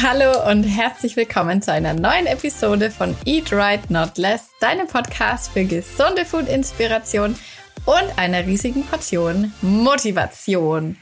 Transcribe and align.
Hallo 0.00 0.48
und 0.48 0.62
herzlich 0.62 1.16
willkommen 1.16 1.60
zu 1.60 1.72
einer 1.72 1.92
neuen 1.92 2.26
Episode 2.26 2.88
von 2.88 3.16
Eat 3.24 3.52
Right 3.52 3.90
Not 3.90 4.16
Less, 4.16 4.50
deinem 4.60 4.86
Podcast 4.86 5.50
für 5.50 5.64
gesunde 5.64 6.24
Food-Inspiration 6.24 7.36
und 7.84 8.04
einer 8.16 8.46
riesigen 8.46 8.86
Portion 8.86 9.52
Motivation. 9.60 10.96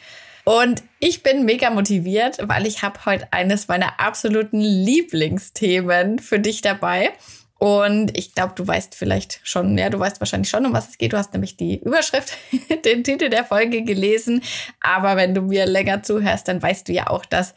Und 0.45 0.83
ich 0.99 1.23
bin 1.23 1.45
mega 1.45 1.69
motiviert, 1.69 2.39
weil 2.49 2.67
ich 2.67 2.81
habe 2.81 3.05
heute 3.05 3.31
eines 3.33 3.69
meiner 3.69 4.01
absoluten 4.01 4.61
Lieblingsthemen 4.61 6.19
für 6.19 6.39
dich 6.39 6.63
dabei. 6.63 7.13
Und 7.59 8.17
ich 8.17 8.35
glaube, 8.35 8.55
du 8.57 8.67
weißt 8.67 8.95
vielleicht 8.95 9.41
schon, 9.43 9.77
ja, 9.77 9.91
du 9.91 9.99
weißt 9.99 10.21
wahrscheinlich 10.21 10.49
schon, 10.49 10.65
um 10.65 10.73
was 10.73 10.89
es 10.89 10.99
geht. 10.99 11.13
Du 11.13 11.19
hast 11.19 11.35
nämlich 11.35 11.59
die 11.59 11.81
Überschrift, 11.81 12.33
den 12.87 13.05
Titel 13.05 13.29
der 13.29 13.45
Folge 13.45 13.83
gelesen. 13.83 14.43
Aber 14.81 15.17
wenn 15.17 15.35
du 15.35 15.43
mir 15.43 15.67
länger 15.67 16.03
zuhörst, 16.03 16.49
dann 16.49 16.63
weißt 16.63 16.89
du 16.89 16.93
ja 16.93 17.09
auch, 17.09 17.27
dass 17.27 17.55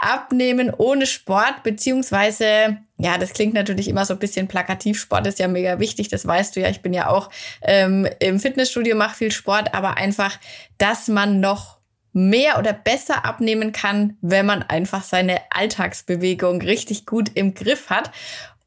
Abnehmen 0.00 0.72
ohne 0.76 1.06
Sport, 1.06 1.62
beziehungsweise, 1.62 2.78
ja, 2.98 3.18
das 3.18 3.34
klingt 3.34 3.54
natürlich 3.54 3.86
immer 3.86 4.06
so 4.06 4.14
ein 4.14 4.18
bisschen 4.18 4.48
plakativ. 4.48 4.98
Sport 4.98 5.26
ist 5.26 5.38
ja 5.38 5.46
mega 5.46 5.78
wichtig, 5.78 6.08
das 6.08 6.26
weißt 6.26 6.56
du 6.56 6.60
ja. 6.60 6.68
Ich 6.68 6.80
bin 6.80 6.94
ja 6.94 7.08
auch 7.08 7.30
ähm, 7.62 8.08
im 8.18 8.40
Fitnessstudio, 8.40 8.96
mache 8.96 9.16
viel 9.16 9.30
Sport, 9.30 9.74
aber 9.74 9.98
einfach, 9.98 10.38
dass 10.78 11.08
man 11.08 11.40
noch 11.40 11.80
mehr 12.12 12.58
oder 12.58 12.72
besser 12.72 13.24
abnehmen 13.24 13.72
kann, 13.72 14.16
wenn 14.20 14.46
man 14.46 14.62
einfach 14.62 15.04
seine 15.04 15.40
Alltagsbewegung 15.50 16.60
richtig 16.62 17.06
gut 17.06 17.30
im 17.34 17.54
Griff 17.54 17.90
hat. 17.90 18.10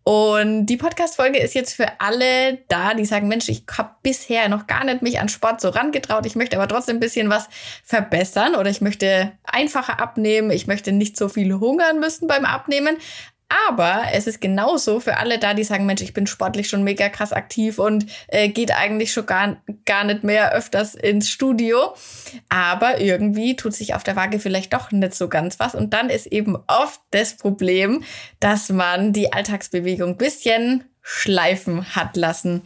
Und 0.03 0.65
die 0.65 0.75
Podcast-Folge 0.75 1.39
ist 1.39 1.55
jetzt 1.55 1.73
für 1.73 1.87
alle 1.99 2.59
da, 2.67 2.93
die 2.93 3.05
sagen, 3.05 3.29
Mensch, 3.29 3.47
ich 3.47 3.63
habe 3.77 3.91
bisher 4.03 4.49
noch 4.49 4.67
gar 4.67 4.83
nicht 4.83 5.01
mich 5.01 5.19
an 5.21 5.29
Sport 5.29 5.61
so 5.61 5.69
rangetraut. 5.69 6.25
Ich 6.25 6.35
möchte 6.35 6.57
aber 6.57 6.67
trotzdem 6.67 6.97
ein 6.97 6.99
bisschen 6.99 7.29
was 7.29 7.47
verbessern 7.85 8.55
oder 8.55 8.69
ich 8.69 8.81
möchte 8.81 9.31
einfacher 9.43 10.01
abnehmen. 10.01 10.51
Ich 10.51 10.67
möchte 10.67 10.91
nicht 10.91 11.15
so 11.15 11.29
viel 11.29 11.53
hungern 11.53 12.01
müssen 12.01 12.27
beim 12.27 12.43
Abnehmen. 12.43 12.97
Aber 13.69 14.03
es 14.11 14.25
ist 14.25 14.41
genauso 14.41 14.99
für 14.99 15.17
alle 15.17 15.37
da, 15.37 15.53
die 15.53 15.63
sagen, 15.63 15.85
Mensch, 15.85 16.01
ich 16.01 16.13
bin 16.13 16.25
sportlich 16.27 16.69
schon 16.69 16.83
mega 16.83 17.09
krass 17.09 17.33
aktiv 17.33 17.77
und 17.77 18.05
äh, 18.27 18.49
geht 18.49 18.75
eigentlich 18.75 19.13
schon 19.13 19.25
gar, 19.25 19.57
gar 19.85 20.03
nicht 20.03 20.23
mehr 20.23 20.53
öfters 20.53 20.95
ins 20.95 21.29
Studio. 21.29 21.93
Aber 22.49 22.99
irgendwie 22.99 23.55
tut 23.55 23.73
sich 23.73 23.93
auf 23.93 24.03
der 24.03 24.15
Waage 24.15 24.39
vielleicht 24.39 24.73
doch 24.73 24.91
nicht 24.91 25.13
so 25.13 25.29
ganz 25.29 25.59
was. 25.59 25.75
Und 25.75 25.93
dann 25.93 26.09
ist 26.09 26.27
eben 26.27 26.57
oft 26.67 27.01
das 27.11 27.37
Problem, 27.37 28.03
dass 28.39 28.69
man 28.69 29.13
die 29.13 29.31
Alltagsbewegung 29.31 30.17
bisschen 30.17 30.83
schleifen 31.01 31.95
hat 31.95 32.15
lassen. 32.15 32.61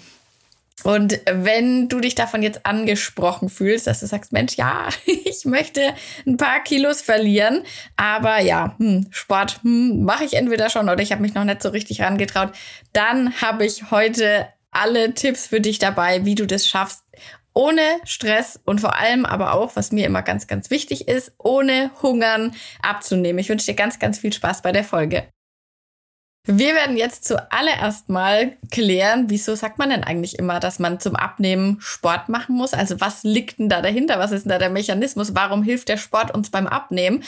Und 0.84 1.20
wenn 1.26 1.90
du 1.90 2.00
dich 2.00 2.14
davon 2.14 2.44
jetzt 2.44 2.66
angesprochen 2.66 3.50
fühlst, 3.50 3.88
dass 3.88 4.00
du 4.00 4.06
sagst, 4.06 4.32
Mensch, 4.32 4.56
ja, 4.56 4.90
ich 5.06 5.46
möchte 5.46 5.94
ein 6.26 6.38
paar 6.38 6.62
Kilos 6.64 7.02
verlieren, 7.02 7.64
aber 7.96 8.40
ja, 8.40 8.76
hm, 8.78 9.08
Sport 9.10 9.60
hm, 9.64 10.04
mache 10.04 10.24
ich 10.24 10.36
entweder 10.36 10.70
schon 10.70 10.90
oder 10.90 11.02
ich 11.02 11.12
habe 11.12 11.22
mich 11.22 11.34
noch 11.34 11.44
nicht 11.44 11.64
so 11.64 11.70
richtig 11.70 12.02
rangetraut, 12.02 12.52
dann 12.94 13.42
habe 13.42 13.66
ich 13.66 13.92
heute 13.92 14.48
alle 14.72 15.14
Tipps 15.14 15.48
für 15.48 15.62
dich 15.62 15.80
dabei, 15.80 16.26
wie 16.26 16.36
du 16.36 16.46
das 16.46 16.68
schaffst, 16.68 17.04
ohne 17.54 17.82
Stress 18.04 18.60
und 18.66 18.80
vor 18.80 18.96
allem 18.96 19.26
aber 19.26 19.56
auch, 19.56 19.76
was 19.76 19.92
mir 19.92 20.06
immer 20.06 20.22
ganz, 20.22 20.46
ganz 20.46 20.70
wichtig 20.70 21.08
ist, 21.08 21.32
ohne 21.40 21.90
Hungern 22.04 22.56
abzunehmen. 22.84 23.40
Ich 23.40 23.50
wünsche 23.50 23.66
dir 23.66 23.74
ganz, 23.74 23.98
ganz 23.98 24.20
viel 24.20 24.32
Spaß 24.32 24.62
bei 24.62 24.72
der 24.72 24.84
Folge. 24.84 25.28
Wir 26.50 26.76
werden 26.76 26.96
jetzt 26.96 27.26
zuallererst 27.26 28.08
mal 28.08 28.54
klären, 28.72 29.30
wieso 29.30 29.54
sagt 29.56 29.78
man 29.78 29.90
denn 29.90 30.06
eigentlich 30.06 30.40
immer, 30.40 30.62
dass 30.62 30.80
man 30.80 30.98
zum 30.98 31.18
Abnehmen 31.18 31.78
Sport 31.82 32.30
machen 32.30 32.56
muss? 32.56 32.74
Also 32.74 33.02
was 33.02 33.24
liegt 33.24 33.60
denn 33.60 33.68
da 33.68 33.82
dahinter? 33.82 34.18
Was 34.18 34.32
ist 34.32 34.44
denn 34.44 34.52
da 34.52 34.58
der 34.58 34.70
Mechanismus? 34.70 35.36
Warum 35.36 35.62
hilft 35.62 35.90
der 35.90 35.98
Sport 35.98 36.34
uns 36.34 36.50
beim 36.50 36.66
Abnehmen? 36.66 37.26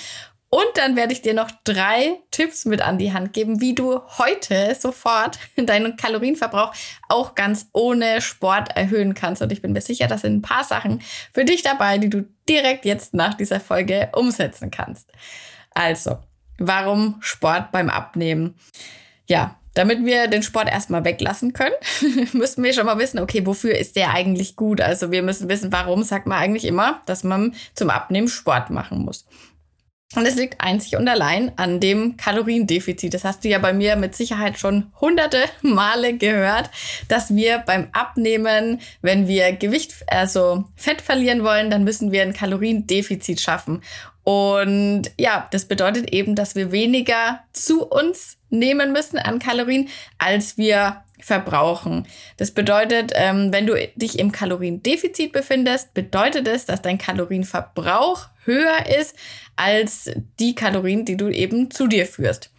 Und 0.49 0.69
dann 0.75 0.95
werde 0.95 1.11
ich 1.11 1.21
dir 1.21 1.33
noch 1.33 1.51
drei 1.65 2.17
Tipps 2.31 2.63
mit 2.63 2.81
an 2.81 2.97
die 2.97 3.11
Hand 3.11 3.33
geben, 3.33 3.59
wie 3.59 3.75
du 3.75 3.99
heute 4.17 4.73
sofort 4.79 5.37
deinen 5.57 5.97
Kalorienverbrauch 5.97 6.73
auch 7.09 7.35
ganz 7.35 7.67
ohne 7.73 8.21
Sport 8.21 8.75
erhöhen 8.77 9.15
kannst. 9.15 9.41
Und 9.41 9.51
ich 9.51 9.61
bin 9.61 9.73
mir 9.73 9.81
sicher, 9.81 10.07
dass 10.07 10.21
sind 10.21 10.37
ein 10.37 10.41
paar 10.41 10.63
Sachen 10.63 11.01
für 11.33 11.43
dich 11.43 11.61
dabei, 11.61 11.97
die 11.97 12.09
du 12.09 12.25
direkt 12.47 12.85
jetzt 12.85 13.13
nach 13.13 13.33
dieser 13.33 13.59
Folge 13.59 14.09
umsetzen 14.13 14.71
kannst. 14.71 15.11
Also, 15.71 16.19
warum 16.57 17.17
Sport 17.19 17.73
beim 17.73 17.89
Abnehmen? 17.89 18.55
Ja, 19.29 19.55
damit 19.75 20.03
wir 20.03 20.27
den 20.27 20.43
Sport 20.43 20.67
erstmal 20.67 21.05
weglassen 21.05 21.53
können, 21.53 21.75
müssen 22.33 22.63
wir 22.63 22.73
schon 22.73 22.85
mal 22.85 22.97
wissen, 22.97 23.19
okay, 23.19 23.45
wofür 23.45 23.77
ist 23.77 23.95
der 23.95 24.11
eigentlich 24.11 24.55
gut? 24.55 24.81
Also 24.81 25.11
wir 25.11 25.21
müssen 25.21 25.47
wissen, 25.47 25.71
warum 25.71 26.03
sagt 26.03 26.27
man 26.27 26.39
eigentlich 26.39 26.65
immer, 26.65 27.01
dass 27.05 27.23
man 27.23 27.53
zum 27.75 27.89
Abnehmen 27.89 28.27
Sport 28.27 28.71
machen 28.71 29.05
muss. 29.05 29.25
Und 30.15 30.25
es 30.25 30.35
liegt 30.35 30.59
einzig 30.59 30.95
und 30.95 31.07
allein 31.07 31.51
an 31.57 31.79
dem 31.79 32.17
Kaloriendefizit. 32.17 33.13
Das 33.13 33.23
hast 33.23 33.43
du 33.43 33.49
ja 33.49 33.59
bei 33.59 33.73
mir 33.73 33.95
mit 33.95 34.15
Sicherheit 34.15 34.57
schon 34.57 34.91
hunderte 34.99 35.43
Male 35.61 36.17
gehört, 36.17 36.71
dass 37.07 37.35
wir 37.35 37.59
beim 37.59 37.89
Abnehmen, 37.91 38.81
wenn 39.03 39.27
wir 39.27 39.53
Gewicht, 39.53 39.93
also 40.07 40.63
Fett 40.75 41.01
verlieren 41.01 41.43
wollen, 41.43 41.69
dann 41.69 41.83
müssen 41.83 42.11
wir 42.11 42.23
ein 42.23 42.33
Kaloriendefizit 42.33 43.39
schaffen. 43.39 43.83
Und 44.23 45.11
ja, 45.19 45.47
das 45.51 45.65
bedeutet 45.65 46.11
eben, 46.11 46.35
dass 46.35 46.55
wir 46.55 46.71
weniger 46.71 47.41
zu 47.53 47.85
uns 47.85 48.37
nehmen 48.49 48.91
müssen 48.91 49.19
an 49.19 49.37
Kalorien, 49.37 49.89
als 50.17 50.57
wir 50.57 51.03
verbrauchen. 51.19 52.07
Das 52.37 52.51
bedeutet, 52.51 53.11
ähm, 53.15 53.51
wenn 53.51 53.67
du 53.67 53.75
dich 53.95 54.19
im 54.19 54.31
Kaloriendefizit 54.31 55.31
befindest, 55.31 55.93
bedeutet 55.93 56.47
es, 56.47 56.65
dass 56.65 56.81
dein 56.81 56.97
Kalorienverbrauch 56.97 58.27
höher 58.45 58.85
ist 58.99 59.15
als 59.55 60.09
die 60.39 60.55
Kalorien, 60.55 61.05
die 61.05 61.17
du 61.17 61.29
eben 61.29 61.71
zu 61.71 61.87
dir 61.87 62.05
führst. 62.05 62.51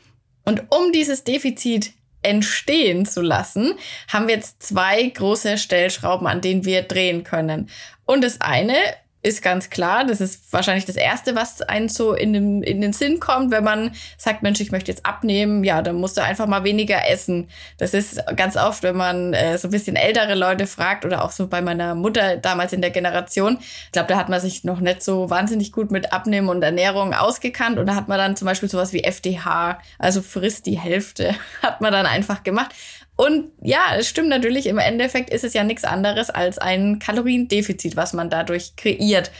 Und 0.45 0.65
um 0.71 0.93
dieses 0.93 1.25
Defizit 1.25 1.93
entstehen 2.23 3.07
zu 3.07 3.23
lassen, 3.23 3.75
haben 4.09 4.29
wir 4.29 4.35
jetzt 4.35 4.63
zwei 4.63 5.03
große 5.03 5.59
Stellschrauben, 5.59 6.27
an 6.27 6.41
denen 6.41 6.65
wir 6.65 6.83
drehen 6.83 7.25
können. 7.25 7.71
Und 8.05 8.23
das 8.23 8.41
eine 8.41 8.75
ist 9.23 9.43
ganz 9.43 9.69
klar. 9.69 10.05
Das 10.05 10.21
ist 10.21 10.53
wahrscheinlich 10.53 10.87
das 10.87 10.97
Erste, 10.97 11.35
was 11.35 11.61
einen 11.63 11.89
so 11.89 12.15
in 12.15 12.33
den, 12.33 12.63
in 12.63 12.81
den 12.81 12.93
Sinn 12.93 13.21
kommt, 13.21 13.51
wenn 13.51 13.65
man 13.65 13.93
sagt, 14.17 14.43
Mensch, 14.43 14.61
ich 14.61 14.73
möchte 14.73 14.91
jetzt 14.91 15.05
abnehmen. 15.05 15.63
Ja, 15.63 15.83
dann 15.83 15.97
musst 15.97 16.17
du 16.17 16.23
einfach 16.23 16.47
mal 16.47 16.65
weniger 16.65 17.09
essen. 17.09 17.49
Das 17.77 17.93
ist 17.93 18.23
ganz 18.37 18.57
oft, 18.57 18.83
wenn 18.83 18.97
man 18.97 19.35
äh, 19.35 19.59
so 19.59 19.69
ein 19.69 19.73
bisschen 19.73 19.97
ältere 19.97 20.35
Leute 20.35 20.67
fragt 20.67 21.05
oder 21.05 21.23
auch 21.25 21.33
so 21.33 21.49
bei 21.49 21.61
meiner 21.61 21.95
Mutter 21.95 22.39
damals 22.39 22.73
in 22.73 22.81
der 22.81 22.91
Generation. 22.91 23.59
Ich 23.61 23.93
glaube, 23.93 24.09
da 24.09 24.17
hat 24.17 24.31
man 24.31 24.41
sich 24.41 24.65
noch 24.65 24.81
nicht 24.81 25.03
so 25.03 25.29
wahnsinnig 25.29 25.73
gut 25.73 25.91
mit 25.91 26.13
Abnehmen 26.13 26.49
und 26.49 26.63
Ernährung 26.63 27.13
ausgekannt. 27.13 27.79
Und 27.79 27.87
da 27.87 27.95
hat 27.95 28.09
man 28.09 28.17
dann 28.17 28.37
zum 28.37 28.47
Beispiel 28.47 28.71
sowas 28.71 28.93
wie 28.95 29.05
FDH, 29.05 29.81
also 29.99 30.23
frisst 30.23 30.65
die 30.65 30.79
Hälfte, 30.79 31.35
hat 31.63 31.83
man 31.83 31.93
dann 31.93 32.07
einfach 32.07 32.43
gemacht. 32.43 32.75
Und 33.21 33.51
ja, 33.61 33.97
es 33.99 34.09
stimmt 34.09 34.31
natürlich, 34.31 34.65
im 34.65 34.79
Endeffekt 34.79 35.29
ist 35.29 35.45
es 35.45 35.53
ja 35.53 35.63
nichts 35.63 35.85
anderes 35.85 36.31
als 36.31 36.57
ein 36.57 36.99
Kaloriendefizit, 37.01 37.95
was 37.95 38.15
man 38.15 38.31
dadurch 38.31 38.77
kreiert. 38.77 39.31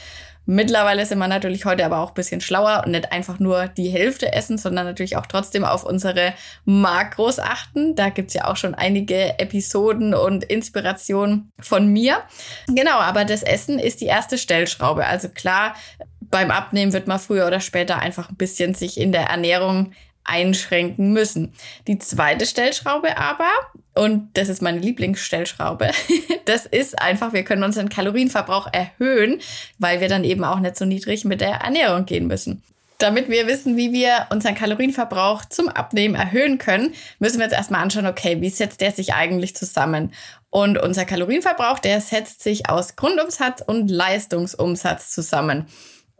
Mittlerweile 0.45 1.03
sind 1.03 1.17
wir 1.17 1.27
natürlich 1.27 1.65
heute 1.65 1.83
aber 1.83 1.97
auch 1.97 2.09
ein 2.09 2.13
bisschen 2.13 2.41
schlauer 2.41 2.83
und 2.85 2.91
nicht 2.91 3.11
einfach 3.11 3.39
nur 3.39 3.69
die 3.69 3.89
Hälfte 3.89 4.33
essen, 4.33 4.59
sondern 4.59 4.85
natürlich 4.85 5.17
auch 5.17 5.25
trotzdem 5.25 5.65
auf 5.65 5.83
unsere 5.83 6.33
Makros 6.63 7.39
achten. 7.39 7.95
Da 7.95 8.09
gibt's 8.09 8.35
ja 8.35 8.45
auch 8.45 8.55
schon 8.55 8.75
einige 8.75 9.39
Episoden 9.39 10.13
und 10.13 10.43
Inspirationen 10.43 11.51
von 11.59 11.87
mir. 11.87 12.19
Genau, 12.67 12.99
aber 12.99 13.25
das 13.25 13.41
Essen 13.41 13.79
ist 13.79 13.99
die 13.99 14.05
erste 14.05 14.37
Stellschraube. 14.37 15.07
Also 15.07 15.27
klar, 15.27 15.73
beim 16.19 16.51
Abnehmen 16.51 16.93
wird 16.93 17.07
man 17.07 17.17
früher 17.17 17.47
oder 17.47 17.61
später 17.61 17.97
einfach 17.97 18.29
ein 18.29 18.37
bisschen 18.37 18.75
sich 18.75 18.99
in 18.99 19.11
der 19.11 19.23
Ernährung 19.23 19.93
einschränken 20.23 21.13
müssen. 21.13 21.53
Die 21.87 21.99
zweite 21.99 22.45
Stellschraube 22.45 23.17
aber, 23.17 23.49
und 23.93 24.29
das 24.33 24.49
ist 24.49 24.61
meine 24.61 24.79
Lieblingsstellschraube, 24.79 25.91
das 26.45 26.65
ist 26.65 27.01
einfach, 27.01 27.33
wir 27.33 27.43
können 27.43 27.63
unseren 27.63 27.89
Kalorienverbrauch 27.89 28.67
erhöhen, 28.71 29.39
weil 29.79 30.01
wir 30.01 30.07
dann 30.07 30.23
eben 30.23 30.43
auch 30.43 30.59
nicht 30.59 30.77
so 30.77 30.85
niedrig 30.85 31.25
mit 31.25 31.41
der 31.41 31.55
Ernährung 31.55 32.05
gehen 32.05 32.27
müssen. 32.27 32.63
Damit 33.01 33.29
wir 33.29 33.47
wissen, 33.47 33.77
wie 33.77 33.91
wir 33.91 34.27
unseren 34.29 34.53
Kalorienverbrauch 34.53 35.45
zum 35.45 35.69
Abnehmen 35.69 36.13
erhöhen 36.13 36.59
können, 36.59 36.93
müssen 37.17 37.39
wir 37.39 37.45
jetzt 37.45 37.55
erstmal 37.55 37.81
anschauen, 37.81 38.05
okay, 38.05 38.41
wie 38.41 38.49
setzt 38.49 38.79
der 38.79 38.91
sich 38.91 39.15
eigentlich 39.15 39.55
zusammen? 39.55 40.13
Und 40.51 40.77
unser 40.77 41.05
Kalorienverbrauch, 41.05 41.79
der 41.79 41.99
setzt 41.99 42.43
sich 42.43 42.69
aus 42.69 42.97
Grundumsatz 42.97 43.63
und 43.65 43.89
Leistungsumsatz 43.89 45.09
zusammen. 45.09 45.65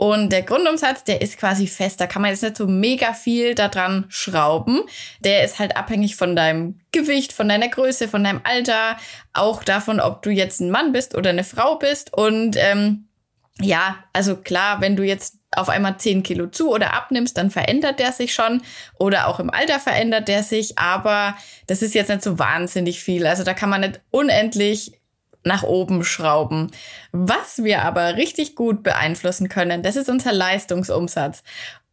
Und 0.01 0.31
der 0.31 0.41
Grundumsatz, 0.41 1.03
der 1.03 1.21
ist 1.21 1.37
quasi 1.37 1.67
fest. 1.67 2.01
Da 2.01 2.07
kann 2.07 2.23
man 2.23 2.31
jetzt 2.31 2.41
nicht 2.41 2.57
so 2.57 2.65
mega 2.65 3.13
viel 3.13 3.53
daran 3.53 4.05
schrauben. 4.09 4.81
Der 5.19 5.43
ist 5.43 5.59
halt 5.59 5.77
abhängig 5.77 6.15
von 6.15 6.35
deinem 6.35 6.79
Gewicht, 6.91 7.33
von 7.33 7.47
deiner 7.47 7.67
Größe, 7.67 8.07
von 8.07 8.23
deinem 8.23 8.41
Alter, 8.43 8.97
auch 9.33 9.63
davon, 9.63 9.99
ob 9.99 10.23
du 10.23 10.31
jetzt 10.31 10.59
ein 10.59 10.71
Mann 10.71 10.91
bist 10.91 11.13
oder 11.13 11.29
eine 11.29 11.43
Frau 11.43 11.75
bist. 11.75 12.11
Und 12.15 12.55
ähm, 12.57 13.09
ja, 13.61 14.03
also 14.11 14.37
klar, 14.37 14.81
wenn 14.81 14.95
du 14.95 15.03
jetzt 15.03 15.35
auf 15.51 15.69
einmal 15.69 15.97
10 15.99 16.23
Kilo 16.23 16.47
zu 16.47 16.71
oder 16.71 16.95
abnimmst, 16.95 17.37
dann 17.37 17.51
verändert 17.51 17.99
der 17.99 18.11
sich 18.11 18.33
schon. 18.33 18.63
Oder 18.97 19.27
auch 19.27 19.39
im 19.39 19.51
Alter 19.51 19.79
verändert 19.79 20.27
der 20.27 20.41
sich. 20.41 20.79
Aber 20.79 21.37
das 21.67 21.83
ist 21.83 21.93
jetzt 21.93 22.09
nicht 22.09 22.23
so 22.23 22.39
wahnsinnig 22.39 23.03
viel. 23.03 23.27
Also 23.27 23.43
da 23.43 23.53
kann 23.53 23.69
man 23.69 23.81
nicht 23.81 24.01
unendlich 24.09 24.93
nach 25.43 25.63
oben 25.63 26.03
schrauben. 26.03 26.71
Was 27.11 27.63
wir 27.63 27.83
aber 27.83 28.15
richtig 28.15 28.55
gut 28.55 28.83
beeinflussen 28.83 29.49
können, 29.49 29.83
das 29.83 29.95
ist 29.95 30.09
unser 30.09 30.33
Leistungsumsatz. 30.33 31.43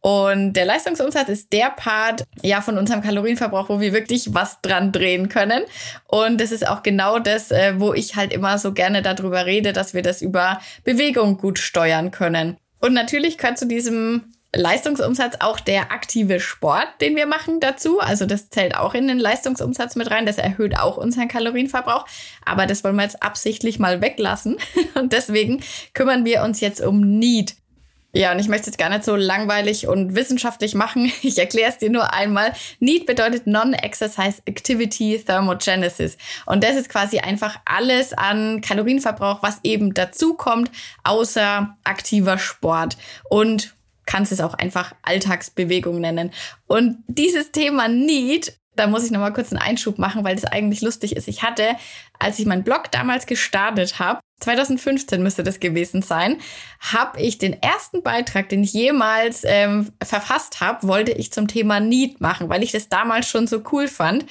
Und 0.01 0.53
der 0.53 0.65
Leistungsumsatz 0.65 1.27
ist 1.27 1.51
der 1.51 1.71
Part 1.71 2.23
ja 2.41 2.61
von 2.61 2.77
unserem 2.77 3.01
Kalorienverbrauch, 3.01 3.67
wo 3.67 3.81
wir 3.81 3.91
wirklich 3.91 4.33
was 4.33 4.61
dran 4.61 4.93
drehen 4.93 5.27
können. 5.27 5.63
Und 6.07 6.39
das 6.39 6.51
ist 6.51 6.65
auch 6.65 6.83
genau 6.83 7.19
das, 7.19 7.51
äh, 7.51 7.73
wo 7.79 7.93
ich 7.93 8.15
halt 8.15 8.31
immer 8.31 8.57
so 8.57 8.71
gerne 8.71 9.01
darüber 9.01 9.45
rede, 9.45 9.73
dass 9.73 9.93
wir 9.93 10.01
das 10.01 10.21
über 10.21 10.61
Bewegung 10.85 11.37
gut 11.37 11.59
steuern 11.59 12.11
können. 12.11 12.57
Und 12.79 12.93
natürlich 12.93 13.37
gehört 13.37 13.57
zu 13.57 13.67
diesem 13.67 14.31
Leistungsumsatz 14.55 15.37
auch 15.41 15.59
der 15.59 15.91
aktive 15.91 16.39
Sport, 16.39 16.87
den 17.01 17.15
wir 17.15 17.27
machen 17.27 17.59
dazu. 17.59 17.99
Also 17.99 18.25
das 18.25 18.49
zählt 18.49 18.75
auch 18.75 18.95
in 18.95 19.07
den 19.07 19.19
Leistungsumsatz 19.19 19.95
mit 19.95 20.09
rein. 20.09 20.25
Das 20.25 20.37
erhöht 20.37 20.77
auch 20.77 20.97
unseren 20.97 21.27
Kalorienverbrauch. 21.27 22.05
Aber 22.45 22.65
das 22.65 22.83
wollen 22.83 22.95
wir 22.95 23.03
jetzt 23.03 23.21
absichtlich 23.21 23.77
mal 23.77 24.01
weglassen. 24.01 24.57
Und 24.95 25.13
deswegen 25.13 25.61
kümmern 25.93 26.25
wir 26.25 26.41
uns 26.43 26.61
jetzt 26.61 26.81
um 26.81 27.19
Need. 27.19 27.55
Ja, 28.11 28.31
und 28.31 28.39
ich 28.39 28.47
möchte 28.47 28.71
es 28.71 28.77
gar 28.77 28.89
nicht 28.89 29.03
so 29.03 29.15
langweilig 29.15 29.87
und 29.87 30.15
wissenschaftlich 30.15 30.73
machen. 30.73 31.11
Ich 31.21 31.37
erkläre 31.37 31.69
es 31.69 31.77
dir 31.77 31.91
nur 31.91 32.11
einmal. 32.11 32.53
NEAT 32.79 33.05
bedeutet 33.05 33.45
Non-Exercise 33.45 34.41
Activity 34.45 35.23
Thermogenesis. 35.23 36.17
Und 36.47 36.63
das 36.63 36.75
ist 36.75 36.89
quasi 36.89 37.19
einfach 37.19 37.59
alles 37.65 38.13
an 38.13 38.61
Kalorienverbrauch, 38.61 39.43
was 39.43 39.59
eben 39.61 39.93
dazukommt, 39.93 40.71
außer 41.03 41.77
aktiver 41.83 42.39
Sport. 42.39 42.97
Und 43.29 43.75
kannst 44.09 44.31
es 44.31 44.41
auch 44.41 44.55
einfach 44.55 44.95
Alltagsbewegung 45.03 46.01
nennen. 46.01 46.31
Und 46.65 46.97
dieses 47.07 47.51
Thema 47.51 47.87
NEAT 47.87 48.59
da 48.79 48.87
muss 48.87 49.03
ich 49.03 49.11
nochmal 49.11 49.33
kurz 49.33 49.51
einen 49.51 49.61
Einschub 49.61 49.97
machen, 49.97 50.23
weil 50.23 50.35
das 50.35 50.45
eigentlich 50.45 50.81
lustig 50.81 51.15
ist. 51.15 51.27
Ich 51.27 51.43
hatte, 51.43 51.75
als 52.17 52.39
ich 52.39 52.45
meinen 52.45 52.63
Blog 52.63 52.89
damals 52.91 53.25
gestartet 53.25 53.99
habe, 53.99 54.21
2015 54.39 55.21
müsste 55.21 55.43
das 55.43 55.59
gewesen 55.59 56.01
sein, 56.01 56.37
habe 56.79 57.19
ich 57.19 57.37
den 57.37 57.61
ersten 57.61 58.03
Beitrag, 58.03 58.47
den 58.47 58.63
ich 58.63 58.71
jemals 58.71 59.43
ähm, 59.45 59.89
verfasst 60.01 60.61
habe, 60.61 60.87
wollte 60.87 61.11
ich 61.11 61.33
zum 61.33 61.49
Thema 61.49 61.81
Need 61.81 62.21
machen, 62.21 62.47
weil 62.47 62.63
ich 62.63 62.71
das 62.71 62.87
damals 62.87 63.27
schon 63.27 63.47
so 63.47 63.61
cool 63.73 63.89
fand 63.89 64.25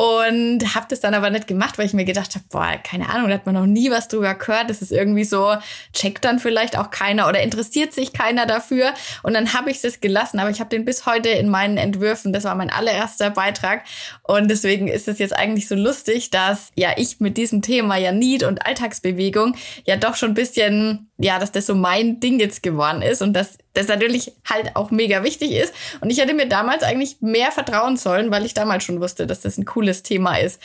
und 0.00 0.74
habe 0.74 0.86
das 0.88 1.00
dann 1.00 1.12
aber 1.12 1.28
nicht 1.28 1.46
gemacht, 1.46 1.76
weil 1.76 1.84
ich 1.84 1.92
mir 1.92 2.06
gedacht 2.06 2.34
habe, 2.34 2.44
boah, 2.48 2.78
keine 2.82 3.10
Ahnung, 3.10 3.28
da 3.28 3.34
hat 3.34 3.44
man 3.44 3.54
noch 3.54 3.66
nie 3.66 3.90
was 3.90 4.08
drüber 4.08 4.34
gehört. 4.34 4.70
Das 4.70 4.80
ist 4.80 4.92
irgendwie 4.92 5.24
so, 5.24 5.54
checkt 5.92 6.24
dann 6.24 6.38
vielleicht 6.38 6.78
auch 6.78 6.90
keiner 6.90 7.28
oder 7.28 7.42
interessiert 7.42 7.92
sich 7.92 8.14
keiner 8.14 8.46
dafür. 8.46 8.94
Und 9.22 9.34
dann 9.34 9.52
habe 9.52 9.70
ich 9.70 9.82
das 9.82 10.00
gelassen, 10.00 10.38
aber 10.38 10.48
ich 10.48 10.58
habe 10.58 10.70
den 10.70 10.86
bis 10.86 11.04
heute 11.04 11.28
in 11.28 11.50
meinen 11.50 11.76
Entwürfen. 11.76 12.32
Das 12.32 12.44
war 12.44 12.54
mein 12.54 12.70
allererster 12.70 13.28
Beitrag 13.28 13.84
und 14.22 14.48
deswegen 14.48 14.88
ist 14.88 15.06
es 15.06 15.18
jetzt 15.18 15.36
eigentlich 15.36 15.68
so 15.68 15.74
lustig, 15.74 16.30
dass 16.30 16.70
ja 16.76 16.92
ich 16.96 17.20
mit 17.20 17.36
diesem 17.36 17.60
Thema 17.60 17.98
ja 17.98 18.10
Need 18.10 18.42
und 18.42 18.64
Alltagsbewegung 18.64 19.54
ja 19.84 19.96
doch 19.96 20.14
schon 20.14 20.30
ein 20.30 20.34
bisschen 20.34 21.09
ja, 21.20 21.38
dass 21.38 21.52
das 21.52 21.66
so 21.66 21.74
mein 21.74 22.18
Ding 22.18 22.40
jetzt 22.40 22.62
geworden 22.62 23.02
ist 23.02 23.20
und 23.20 23.34
dass 23.34 23.58
das 23.74 23.88
natürlich 23.88 24.32
halt 24.48 24.74
auch 24.74 24.90
mega 24.90 25.22
wichtig 25.22 25.52
ist. 25.52 25.74
Und 26.00 26.10
ich 26.10 26.18
hätte 26.18 26.34
mir 26.34 26.48
damals 26.48 26.82
eigentlich 26.82 27.18
mehr 27.20 27.52
vertrauen 27.52 27.96
sollen, 27.96 28.30
weil 28.30 28.46
ich 28.46 28.54
damals 28.54 28.84
schon 28.84 29.00
wusste, 29.00 29.26
dass 29.26 29.40
das 29.40 29.58
ein 29.58 29.66
cooles 29.66 30.02
Thema 30.02 30.36
ist. 30.36 30.60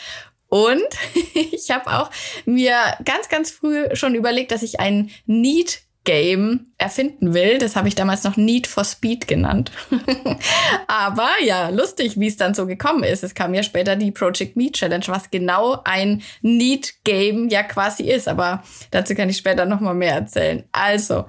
Und 0.48 0.82
ich 1.34 1.70
habe 1.70 1.90
auch 1.92 2.10
mir 2.46 2.76
ganz, 3.04 3.28
ganz 3.28 3.50
früh 3.50 3.94
schon 3.94 4.14
überlegt, 4.14 4.50
dass 4.50 4.62
ich 4.62 4.80
ein 4.80 5.10
Need 5.26 5.82
Game 6.06 6.72
erfinden 6.78 7.34
will. 7.34 7.58
Das 7.58 7.76
habe 7.76 7.88
ich 7.88 7.94
damals 7.94 8.24
noch 8.24 8.38
Need 8.38 8.66
for 8.66 8.84
Speed 8.84 9.28
genannt. 9.28 9.70
Aber 10.86 11.28
ja, 11.44 11.68
lustig, 11.68 12.18
wie 12.18 12.28
es 12.28 12.38
dann 12.38 12.54
so 12.54 12.66
gekommen 12.66 13.02
ist. 13.02 13.22
Es 13.22 13.34
kam 13.34 13.52
ja 13.52 13.62
später 13.62 13.96
die 13.96 14.12
Project 14.12 14.56
Me 14.56 14.72
Challenge, 14.72 15.04
was 15.08 15.30
genau 15.30 15.82
ein 15.84 16.22
Need 16.40 17.04
Game 17.04 17.48
ja 17.48 17.62
quasi 17.64 18.04
ist. 18.04 18.28
Aber 18.28 18.62
dazu 18.92 19.14
kann 19.14 19.28
ich 19.28 19.36
später 19.36 19.66
noch 19.66 19.80
mal 19.80 19.94
mehr 19.94 20.14
erzählen. 20.14 20.64
Also, 20.72 21.26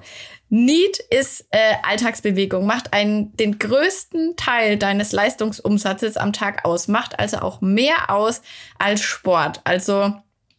Need 0.48 0.98
ist 1.10 1.46
äh, 1.50 1.74
Alltagsbewegung, 1.82 2.64
macht 2.64 2.94
einen, 2.94 3.36
den 3.36 3.58
größten 3.58 4.36
Teil 4.36 4.78
deines 4.78 5.12
Leistungsumsatzes 5.12 6.16
am 6.16 6.32
Tag 6.32 6.64
aus, 6.64 6.88
macht 6.88 7.18
also 7.18 7.38
auch 7.38 7.60
mehr 7.60 8.08
aus 8.08 8.40
als 8.78 9.02
Sport. 9.02 9.60
Also 9.64 10.14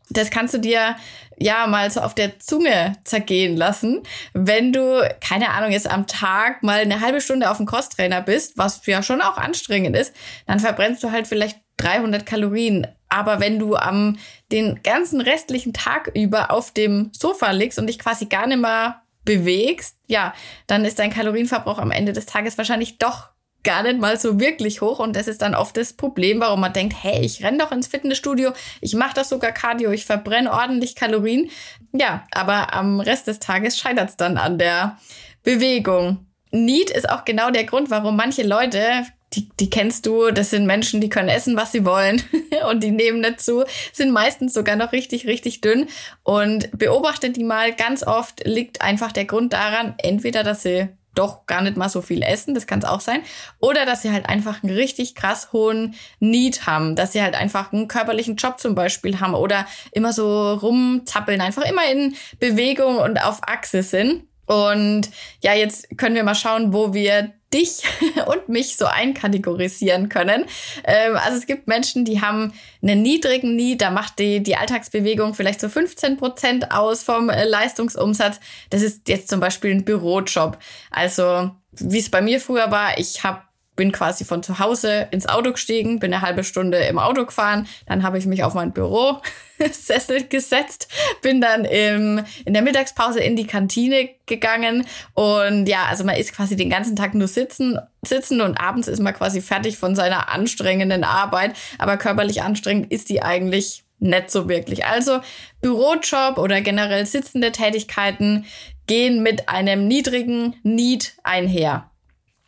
das 0.10 0.32
kannst 0.32 0.54
du 0.54 0.58
dir 0.58 0.96
ja 1.38 1.68
mal 1.68 1.90
so 1.90 2.02
auf 2.02 2.16
der 2.16 2.40
Zunge 2.40 2.96
zergehen 3.04 3.56
lassen, 3.56 4.04
wenn 4.34 4.74
du, 4.74 5.08
keine 5.22 5.50
Ahnung, 5.52 5.72
jetzt 5.72 5.90
am 5.90 6.08
Tag 6.08 6.64
mal 6.64 6.82
eine 6.82 7.02
halbe 7.02 7.22
Stunde 7.22 7.50
auf 7.50 7.58
dem 7.58 7.66
Crosstrainer 7.66 8.22
bist, 8.22 8.58
was 8.58 8.86
ja 8.86 9.02
schon 9.02 9.22
auch 9.22 9.38
anstrengend 9.38 9.96
ist, 9.96 10.14
dann 10.48 10.60
verbrennst 10.60 11.04
du 11.04 11.12
halt 11.12 11.28
vielleicht 11.28 11.60
300 11.78 12.26
Kalorien. 12.26 12.88
Aber 13.08 13.40
wenn 13.40 13.58
du 13.58 13.76
am 13.76 14.18
den 14.52 14.82
ganzen 14.84 15.22
restlichen 15.22 15.74
Tag 15.74 16.12
über 16.14 16.52
auf 16.52 16.72
dem 16.72 17.12
Sofa 17.18 17.52
liegst 17.52 17.80
und 17.80 17.88
dich 17.88 18.00
quasi 18.00 18.26
gar 18.26 18.48
nicht 18.48 18.60
mehr 18.60 19.02
bewegst, 19.24 19.98
ja, 20.08 20.34
dann 20.68 20.86
ist 20.86 21.00
dein 21.00 21.12
Kalorienverbrauch 21.12 21.80
am 21.80 21.92
Ende 21.92 22.14
des 22.14 22.26
Tages 22.26 22.58
wahrscheinlich 22.58 22.98
doch 22.98 23.30
gar 23.64 23.84
nicht 23.84 24.00
mal 24.00 24.18
so 24.18 24.40
wirklich 24.40 24.82
hoch 24.82 25.00
und 25.00 25.16
das 25.16 25.28
ist 25.28 25.42
dann 25.42 25.56
oft 25.56 25.76
das 25.76 25.94
Problem, 25.94 26.40
warum 26.40 26.62
man 26.62 26.74
denkt, 26.74 26.96
hey, 27.02 27.20
ich 27.24 27.44
renn 27.44 27.60
doch 27.60 27.72
ins 27.72 27.88
Fitnessstudio, 27.88 28.52
ich 28.82 28.96
mache 28.96 29.14
das 29.16 29.30
sogar 29.30 29.52
Cardio, 29.52 29.92
ich 29.92 30.06
verbrenne 30.06 30.52
ordentlich 30.52 30.96
Kalorien. 30.96 31.50
Ja, 31.92 32.24
aber 32.32 32.74
am 32.74 33.00
Rest 33.00 33.28
des 33.28 33.40
Tages 33.40 33.78
scheitert 33.78 34.10
es 34.10 34.18
dann 34.18 34.38
an 34.38 34.58
der 34.58 34.98
Bewegung. 35.44 36.26
Need 36.52 36.90
ist 36.90 37.10
auch 37.10 37.26
genau 37.26 37.52
der 37.52 37.66
Grund, 37.66 37.90
warum 37.90 38.16
manche 38.16 38.44
Leute, 38.44 39.06
die, 39.34 39.50
die 39.60 39.70
kennst 39.70 40.06
du, 40.06 40.32
das 40.32 40.50
sind 40.50 40.66
Menschen, 40.66 41.02
die 41.02 41.10
können 41.10 41.30
essen, 41.30 41.56
was 41.56 41.72
sie 41.72 41.86
wollen 41.86 42.24
und 42.70 42.84
die 42.84 42.92
nehmen 42.92 43.20
nicht 43.20 43.42
zu, 43.42 43.66
sind 43.92 44.12
meistens 44.12 44.54
sogar 44.54 44.76
noch 44.76 44.92
richtig, 44.92 45.28
richtig 45.28 45.62
dünn. 45.62 45.88
Und 46.24 46.72
beobachtet 46.78 47.36
die 47.36 47.44
mal, 47.44 47.74
ganz 47.74 48.04
oft 48.04 48.44
liegt 48.46 48.82
einfach 48.82 49.12
der 49.12 49.26
Grund 49.26 49.54
daran, 49.54 49.94
entweder, 49.98 50.44
dass 50.44 50.64
sie 50.64 50.90
doch 51.16 51.46
gar 51.46 51.62
nicht 51.62 51.78
mal 51.78 51.90
so 51.90 52.02
viel 52.02 52.22
essen, 52.22 52.54
das 52.54 52.68
kann 52.68 52.80
es 52.80 52.86
auch 52.86 53.02
sein. 53.02 53.22
Oder 53.60 53.86
dass 53.86 54.02
sie 54.02 54.12
halt 54.12 54.28
einfach 54.28 54.64
einen 54.64 54.74
richtig 54.74 55.16
krass 55.16 55.52
hohen 55.52 55.96
Need 56.20 56.66
haben, 56.66 56.96
dass 56.96 57.14
sie 57.14 57.22
halt 57.22 57.36
einfach 57.36 57.74
einen 57.74 57.88
körperlichen 57.88 58.36
Job 58.36 58.60
zum 58.60 58.76
Beispiel 58.76 59.20
haben 59.20 59.34
oder 59.34 59.66
immer 59.92 60.14
so 60.14 60.54
rumzappeln, 60.54 61.42
einfach 61.42 61.64
immer 61.64 61.90
in 61.92 62.16
Bewegung 62.40 62.98
und 62.98 63.22
auf 63.22 63.40
Achse 63.44 63.84
sind. 63.84 64.24
Und 64.50 65.12
ja, 65.44 65.54
jetzt 65.54 65.96
können 65.96 66.16
wir 66.16 66.24
mal 66.24 66.34
schauen, 66.34 66.74
wo 66.74 66.92
wir 66.92 67.32
dich 67.54 67.84
und 68.26 68.50
mich 68.50 68.78
so 68.78 68.86
einkategorisieren 68.86 70.10
können. 70.10 70.46
Ähm, 70.86 71.16
also 71.18 71.38
es 71.38 71.46
gibt 71.46 71.68
Menschen, 71.68 72.04
die 72.04 72.20
haben 72.20 72.54
einen 72.82 73.04
niedrigen 73.04 73.56
Need, 73.56 73.82
da 73.82 73.92
macht 73.92 74.18
die, 74.18 74.42
die 74.42 74.56
Alltagsbewegung 74.56 75.36
vielleicht 75.36 75.62
so 75.62 75.70
15 75.70 76.18
Prozent 76.18 76.72
aus 76.72 77.04
vom 77.04 77.30
äh, 77.30 77.46
Leistungsumsatz. 77.46 78.40
Das 78.72 78.82
ist 78.82 79.08
jetzt 79.08 79.30
zum 79.30 79.40
Beispiel 79.40 79.70
ein 79.70 79.86
Bürojob. 79.86 80.58
Also 80.90 81.52
wie 81.74 82.00
es 82.00 82.10
bei 82.10 82.22
mir 82.22 82.42
früher 82.42 82.72
war, 82.72 82.98
ich 82.98 83.24
habe 83.24 83.44
bin 83.80 83.94
quasi 83.94 84.26
von 84.26 84.44
zu 84.44 84.60
Hause 84.60 85.08
ins 85.12 85.26
Auto 85.26 85.54
gestiegen, 85.54 86.00
bin 86.00 86.14
eine 86.14 86.22
halbe 86.22 86.44
Stunde 86.44 86.80
im 86.80 87.00
Auto 87.00 87.26
gefahren, 87.26 87.66
dann 87.86 88.04
habe 88.04 88.18
ich 88.18 88.26
mich 88.26 88.44
auf 88.44 88.54
mein 88.54 88.74
Bürosessel 88.74 90.24
gesetzt, 90.30 90.90
bin 91.22 91.40
dann 91.40 91.64
im, 91.64 92.22
in 92.44 92.54
der 92.54 92.62
Mittagspause 92.62 93.22
in 93.22 93.38
die 93.38 93.48
Kantine 93.48 94.10
gegangen 94.26 94.86
und 95.14 95.66
ja, 95.70 95.86
also 95.86 96.04
man 96.04 96.18
ist 96.18 96.36
quasi 96.36 96.58
den 96.58 96.70
ganzen 96.70 96.98
Tag 96.98 97.14
nur 97.14 97.30
sitzen, 97.30 97.80
sitzen 98.06 98.42
und 98.42 98.60
abends 98.60 98.90
ist 98.90 99.00
man 99.00 99.14
quasi 99.14 99.40
fertig 99.40 99.78
von 99.78 99.96
seiner 99.96 100.28
anstrengenden 100.28 101.06
Arbeit, 101.06 101.56
aber 101.78 101.96
körperlich 101.96 102.42
anstrengend 102.42 102.92
ist 102.92 103.08
die 103.08 103.22
eigentlich 103.22 103.86
nicht 104.00 104.30
so 104.30 104.50
wirklich. 104.50 104.84
Also 104.84 105.22
Bürojob 105.62 106.38
oder 106.38 106.60
generell 106.60 107.06
sitzende 107.06 107.54
Tätigkeiten 107.54 108.44
gehen 108.88 109.24
mit 109.24 109.48
einem 109.48 109.88
niedrigen 109.88 110.58
Need 110.64 111.14
einher. 111.24 111.89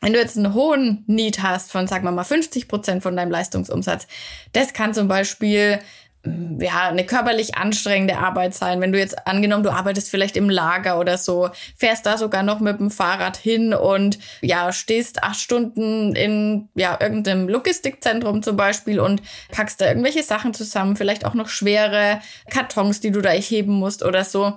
Wenn 0.02 0.14
du 0.14 0.20
jetzt 0.20 0.36
einen 0.36 0.56
hohen 0.56 1.04
Need 1.06 1.44
hast 1.44 1.72
von, 1.72 1.88
sagen 1.88 2.04
wir 2.04 2.12
mal, 2.12 2.24
50 2.24 2.68
Prozent 2.68 3.04
von 3.04 3.16
deinem 3.16 3.30
Leistungsumsatz, 3.30 4.08
das 4.52 4.74
kann 4.74 4.96
zum 4.96 5.08
Beispiel 5.08 5.80
mm, 6.24 6.60
ja, 6.60 6.90
eine 6.90 7.06
körperlich 7.06 7.56
anstrengende 7.56 8.18
Arbeit 8.18 8.56
sein. 8.56 8.82
Wenn 8.82 8.92
du 8.92 8.98
jetzt 8.98 9.28
angenommen, 9.28 9.64
du 9.64 9.70
arbeitest 9.70 10.10
vielleicht 10.10 10.38
im 10.38 10.50
Lager 10.50 11.00
oder 11.00 11.20
so, 11.20 11.50
fährst 11.78 12.08
da 12.08 12.18
sogar 12.18 12.42
noch 12.42 12.60
mit 12.60 12.80
dem 12.80 12.90
Fahrrad 12.90 13.38
hin 13.38 13.76
und 13.76 14.18
ja, 14.42 14.74
stehst 14.74 15.24
acht 15.24 15.40
Stunden 15.40 16.16
in 16.16 16.70
ja, 16.74 16.98
irgendeinem 17.00 17.48
Logistikzentrum 17.48 18.42
zum 18.42 18.58
Beispiel 18.58 19.00
und 19.00 19.22
packst 19.52 19.82
da 19.82 19.88
irgendwelche 19.88 20.24
Sachen 20.24 20.56
zusammen, 20.56 20.96
vielleicht 20.96 21.26
auch 21.26 21.36
noch 21.36 21.48
schwere 21.48 22.22
Kartons, 22.50 23.02
die 23.02 23.12
du 23.12 23.22
da 23.22 23.30
heben 23.30 23.74
musst 23.74 24.04
oder 24.04 24.24
so 24.24 24.56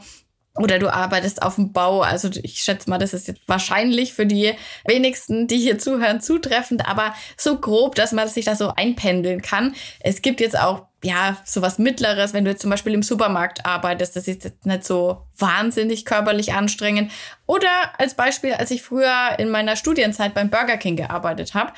oder 0.56 0.78
du 0.78 0.92
arbeitest 0.92 1.42
auf 1.42 1.56
dem 1.56 1.72
Bau. 1.72 2.02
Also 2.02 2.30
ich 2.42 2.60
schätze 2.60 2.88
mal, 2.88 2.98
das 2.98 3.12
ist 3.12 3.26
jetzt 3.26 3.40
wahrscheinlich 3.46 4.14
für 4.14 4.26
die 4.26 4.52
wenigsten, 4.86 5.48
die 5.48 5.58
hier 5.58 5.78
zuhören, 5.78 6.20
zutreffend, 6.20 6.88
aber 6.88 7.14
so 7.36 7.58
grob, 7.58 7.96
dass 7.96 8.12
man 8.12 8.28
sich 8.28 8.44
da 8.44 8.54
so 8.54 8.72
einpendeln 8.74 9.42
kann. 9.42 9.74
Es 10.00 10.22
gibt 10.22 10.40
jetzt 10.40 10.58
auch 10.58 10.86
ja, 11.04 11.36
sowas 11.44 11.78
Mittleres, 11.78 12.32
wenn 12.32 12.44
du 12.44 12.50
jetzt 12.50 12.62
zum 12.62 12.70
Beispiel 12.70 12.94
im 12.94 13.02
Supermarkt 13.02 13.66
arbeitest, 13.66 14.16
das 14.16 14.26
ist 14.26 14.42
jetzt 14.42 14.64
nicht 14.64 14.84
so 14.84 15.26
wahnsinnig 15.36 16.06
körperlich 16.06 16.54
anstrengend. 16.54 17.12
Oder 17.46 17.68
als 17.98 18.14
Beispiel, 18.14 18.54
als 18.54 18.70
ich 18.70 18.82
früher 18.82 19.38
in 19.38 19.50
meiner 19.50 19.76
Studienzeit 19.76 20.32
beim 20.32 20.48
Burger 20.48 20.78
King 20.78 20.96
gearbeitet 20.96 21.52
habe, 21.52 21.72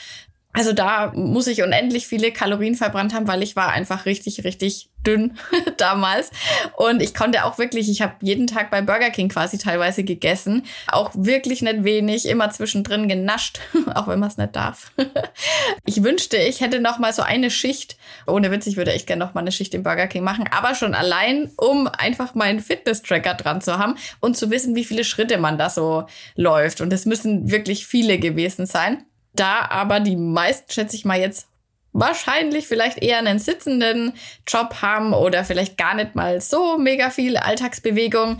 Also 0.57 0.73
da 0.73 1.13
muss 1.15 1.49
ich 1.49 1.63
unendlich 1.63 2.07
viele 2.07 2.33
Kalorien 2.33 2.77
verbrannt 2.77 3.13
haben, 3.13 3.29
weil 3.29 3.43
ich 3.43 3.57
war 3.57 3.73
einfach 3.73 4.07
richtig, 4.07 4.43
richtig 4.43 4.89
dünn 5.07 5.37
damals. 5.77 6.31
Und 6.79 7.03
ich 7.03 7.13
konnte 7.13 7.45
auch 7.45 7.59
wirklich, 7.59 7.91
ich 7.91 8.01
habe 8.01 8.15
jeden 8.23 8.47
Tag 8.47 8.71
bei 8.71 8.81
Burger 8.81 9.11
King 9.11 9.29
quasi 9.29 9.59
teilweise 9.59 10.03
gegessen. 10.03 10.65
Auch 10.87 11.11
wirklich 11.13 11.61
nicht 11.61 11.85
wenig, 11.85 12.27
immer 12.27 12.49
zwischendrin 12.49 13.07
genascht, 13.07 13.61
auch 13.95 14.09
wenn 14.09 14.19
man 14.19 14.31
es 14.31 14.39
nicht 14.39 14.57
darf. 14.57 14.93
ich 15.85 16.03
wünschte, 16.03 16.39
ich 16.39 16.63
hätte 16.63 16.81
noch 16.81 16.99
mal 16.99 17.13
so 17.13 17.21
eine 17.21 17.51
Schicht. 17.51 17.99
Ohne 18.27 18.51
Witz, 18.51 18.67
ich 18.67 18.79
würde 18.79 18.95
echt 18.95 19.07
gerne 19.07 19.27
noch 19.27 19.35
mal 19.35 19.43
eine 19.43 19.53
Schicht 19.53 19.75
im 19.75 19.83
Burger 19.83 20.07
King 20.07 20.25
machen. 20.25 20.49
Aber 20.51 20.75
schon 20.75 20.95
allein, 20.95 21.51
um 21.59 21.87
einfach 21.87 22.35
meinen 22.35 22.61
Fitness-Tracker 22.61 23.35
dran 23.35 23.61
zu 23.61 23.79
haben 23.79 23.97
und 24.21 24.39
zu 24.39 24.51
wissen, 24.51 24.75
wie 24.75 24.87
viele 24.87 25.05
Schritte 25.05 25.37
man 25.37 25.59
da 25.59 25.69
so 25.69 26.07
läuft. 26.35 26.81
Und 26.81 26.95
es 26.95 27.05
müssen 27.05 27.51
wirklich 27.51 27.87
viele 27.87 28.19
gewesen 28.19 28.65
sein. 28.65 29.05
Da 29.37 29.67
aber 29.71 30.01
die 30.01 30.17
meisten, 30.17 30.73
schätze 30.73 30.97
ich 30.97 31.05
mal 31.05 31.21
jetzt, 31.21 31.47
wahrscheinlich 31.93 32.67
vielleicht 32.67 33.03
eher 33.03 33.19
einen 33.19 33.39
sitzenden 33.39 34.13
Job 34.47 34.83
haben 34.83 35.13
oder 35.15 35.45
vielleicht 35.45 35.79
gar 35.79 35.95
nicht 35.95 36.15
mal 36.15 36.41
so 36.41 36.79
mega 36.79 37.11
viel 37.11 37.37
Alltagsbewegung, 37.37 38.39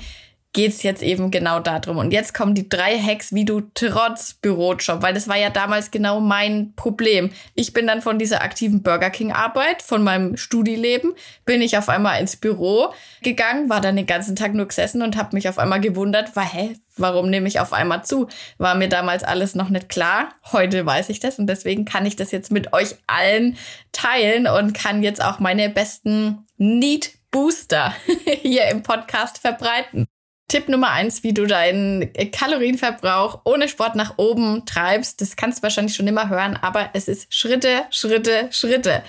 geht 0.57 0.73
es 0.73 0.83
jetzt 0.83 1.03
eben 1.03 1.31
genau 1.31 1.61
darum. 1.61 1.99
Und 1.99 2.13
jetzt 2.13 2.33
kommen 2.33 2.55
die 2.55 2.67
drei 2.67 2.99
Hacks, 2.99 3.35
wie 3.35 3.45
du 3.45 3.61
trotz 3.75 4.33
Bürojob, 4.33 5.03
weil 5.03 5.13
das 5.13 5.29
war 5.29 5.37
ja 5.37 5.51
damals 5.51 5.91
genau 5.91 6.19
mein 6.19 6.73
Problem. 6.77 7.31
Ich 7.55 7.75
bin 7.75 7.87
dann 7.87 8.01
von 8.01 8.19
dieser 8.19 8.41
aktiven 8.41 8.83
Burger 8.83 9.11
King 9.11 9.33
Arbeit, 9.33 9.83
von 9.83 10.03
meinem 10.03 10.39
Studileben, 10.39 11.13
bin 11.45 11.61
ich 11.61 11.77
auf 11.77 11.91
einmal 11.91 12.19
ins 12.23 12.37
Büro 12.37 12.95
gegangen, 13.23 13.69
war 13.69 13.83
dann 13.83 13.97
den 13.97 14.07
ganzen 14.07 14.35
Tag 14.35 14.55
nur 14.55 14.67
gesessen 14.67 15.03
und 15.03 15.19
habe 15.19 15.37
mich 15.37 15.47
auf 15.47 15.59
einmal 15.59 15.83
gewundert, 15.83 16.35
war, 16.37 16.51
hä, 16.51 16.75
warum 16.97 17.29
nehme 17.29 17.49
ich 17.49 17.61
auf 17.61 17.75
einmal 17.75 18.07
zu? 18.07 18.27
War 18.57 18.75
mir 18.75 18.89
damals 18.89 19.25
alles 19.25 19.55
noch 19.55 19.69
nicht 19.69 19.91
klar. 19.91 20.31
Heute 20.53 20.87
weiß 20.87 21.11
ich 21.11 21.21
das 21.21 21.39
und 21.39 21.49
deswegen 21.49 21.85
kann 21.85 22.07
ich 22.07 22.17
das 22.17 22.31
jetzt 22.31 22.51
mit 22.51 22.73
euch 22.73 22.95
allen 23.07 23.59
teilen 23.93 24.47
und 24.47 24.73
kann 24.73 25.03
jetzt 25.03 25.23
auch 25.23 25.39
meine 25.39 25.69
besten 25.69 26.47
Need 26.57 27.13
Booster 27.31 27.95
hier 28.41 28.69
im 28.69 28.83
Podcast 28.83 29.37
verbreiten. 29.37 30.07
Tipp 30.49 30.69
Nummer 30.69 30.91
eins, 30.91 31.25
wie 31.25 31.35
du 31.35 31.47
deinen 31.47 32.13
Kalorienverbrauch 32.31 33.41
ohne 33.45 33.69
Sport 33.69 33.97
nach 33.97 34.17
oben 34.17 34.65
treibst. 34.65 35.21
Das 35.21 35.35
kannst 35.35 35.59
du 35.59 35.63
wahrscheinlich 35.65 35.97
schon 35.97 36.07
immer 36.07 36.29
hören, 36.29 36.57
aber 36.57 36.91
es 36.93 37.09
ist 37.09 37.35
Schritte, 37.35 37.85
Schritte, 37.91 38.49
Schritte. 38.53 39.03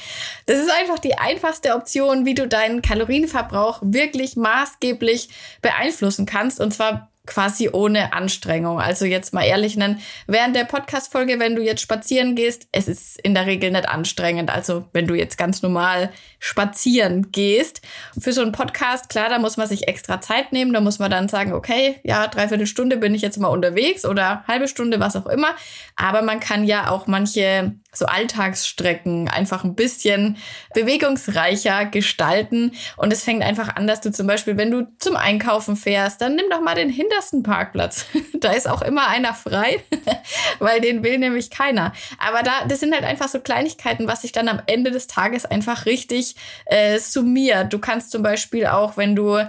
Das 0.47 0.57
ist 0.57 0.71
einfach 0.71 0.97
die 0.97 1.17
einfachste 1.17 1.75
Option, 1.75 2.25
wie 2.25 2.33
du 2.33 2.47
deinen 2.47 2.81
Kalorienverbrauch 2.81 3.81
wirklich 3.83 4.35
maßgeblich 4.35 5.29
beeinflussen 5.61 6.25
kannst. 6.25 6.59
Und 6.59 6.73
zwar 6.73 7.11
quasi 7.27 7.69
ohne 7.71 8.13
Anstrengung. 8.13 8.79
Also 8.79 9.05
jetzt 9.05 9.33
mal 9.33 9.43
ehrlich 9.43 9.77
nennen, 9.77 10.01
während 10.25 10.55
der 10.55 10.63
Podcast-Folge, 10.63 11.39
wenn 11.39 11.55
du 11.55 11.61
jetzt 11.61 11.81
spazieren 11.81 12.35
gehst, 12.35 12.67
es 12.71 12.87
ist 12.87 13.19
in 13.21 13.35
der 13.35 13.45
Regel 13.45 13.71
nicht 13.71 13.87
anstrengend. 13.87 14.49
Also 14.49 14.85
wenn 14.93 15.05
du 15.05 15.13
jetzt 15.13 15.37
ganz 15.37 15.61
normal 15.61 16.11
spazieren 16.39 17.31
gehst. 17.31 17.81
Für 18.19 18.31
so 18.31 18.41
einen 18.41 18.51
Podcast, 18.51 19.09
klar, 19.09 19.29
da 19.29 19.39
muss 19.39 19.57
man 19.57 19.67
sich 19.67 19.87
extra 19.87 20.21
Zeit 20.21 20.53
nehmen. 20.53 20.73
Da 20.73 20.81
muss 20.81 20.99
man 20.99 21.11
dann 21.11 21.29
sagen, 21.29 21.53
okay, 21.53 21.99
ja, 22.03 22.27
dreiviertel 22.27 22.67
Stunde 22.67 22.97
bin 22.97 23.13
ich 23.13 23.21
jetzt 23.21 23.39
mal 23.39 23.47
unterwegs 23.47 24.05
oder 24.05 24.43
halbe 24.47 24.67
Stunde, 24.67 24.99
was 24.99 25.15
auch 25.15 25.27
immer. 25.27 25.49
Aber 25.95 26.21
man 26.21 26.39
kann 26.39 26.63
ja 26.63 26.89
auch 26.89 27.07
manche 27.07 27.75
so 27.97 28.05
Alltagsstrecken 28.05 29.27
einfach 29.27 29.63
ein 29.63 29.75
bisschen 29.75 30.37
bewegungsreicher 30.73 31.85
gestalten. 31.85 32.73
Und 32.95 33.11
es 33.11 33.23
fängt 33.23 33.43
einfach 33.43 33.75
an, 33.75 33.87
dass 33.87 34.01
du 34.01 34.11
zum 34.11 34.27
Beispiel, 34.27 34.57
wenn 34.57 34.71
du 34.71 34.87
zum 34.99 35.15
Einkaufen 35.15 35.75
fährst, 35.75 36.21
dann 36.21 36.35
nimm 36.35 36.49
doch 36.49 36.61
mal 36.61 36.75
den 36.75 36.89
hintersten 36.89 37.43
Parkplatz. 37.43 38.05
da 38.39 38.51
ist 38.51 38.67
auch 38.67 38.81
immer 38.81 39.07
einer 39.07 39.33
frei, 39.33 39.83
weil 40.59 40.81
den 40.81 41.03
will 41.03 41.17
nämlich 41.17 41.49
keiner. 41.49 41.93
Aber 42.19 42.43
da, 42.43 42.65
das 42.67 42.79
sind 42.79 42.93
halt 42.93 43.03
einfach 43.03 43.27
so 43.27 43.39
Kleinigkeiten, 43.39 44.07
was 44.07 44.21
sich 44.21 44.31
dann 44.31 44.47
am 44.47 44.61
Ende 44.67 44.91
des 44.91 45.07
Tages 45.07 45.45
einfach 45.45 45.85
richtig 45.85 46.35
äh, 46.65 46.99
summiert. 46.99 47.73
Du 47.73 47.79
kannst 47.79 48.11
zum 48.11 48.23
Beispiel 48.23 48.67
auch, 48.67 48.97
wenn 48.97 49.15
du 49.15 49.39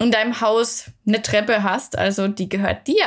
in 0.00 0.12
deinem 0.12 0.40
Haus 0.40 0.90
eine 1.06 1.22
Treppe 1.22 1.64
hast, 1.64 1.98
also 1.98 2.28
die 2.28 2.48
gehört 2.48 2.86
dir. 2.86 3.06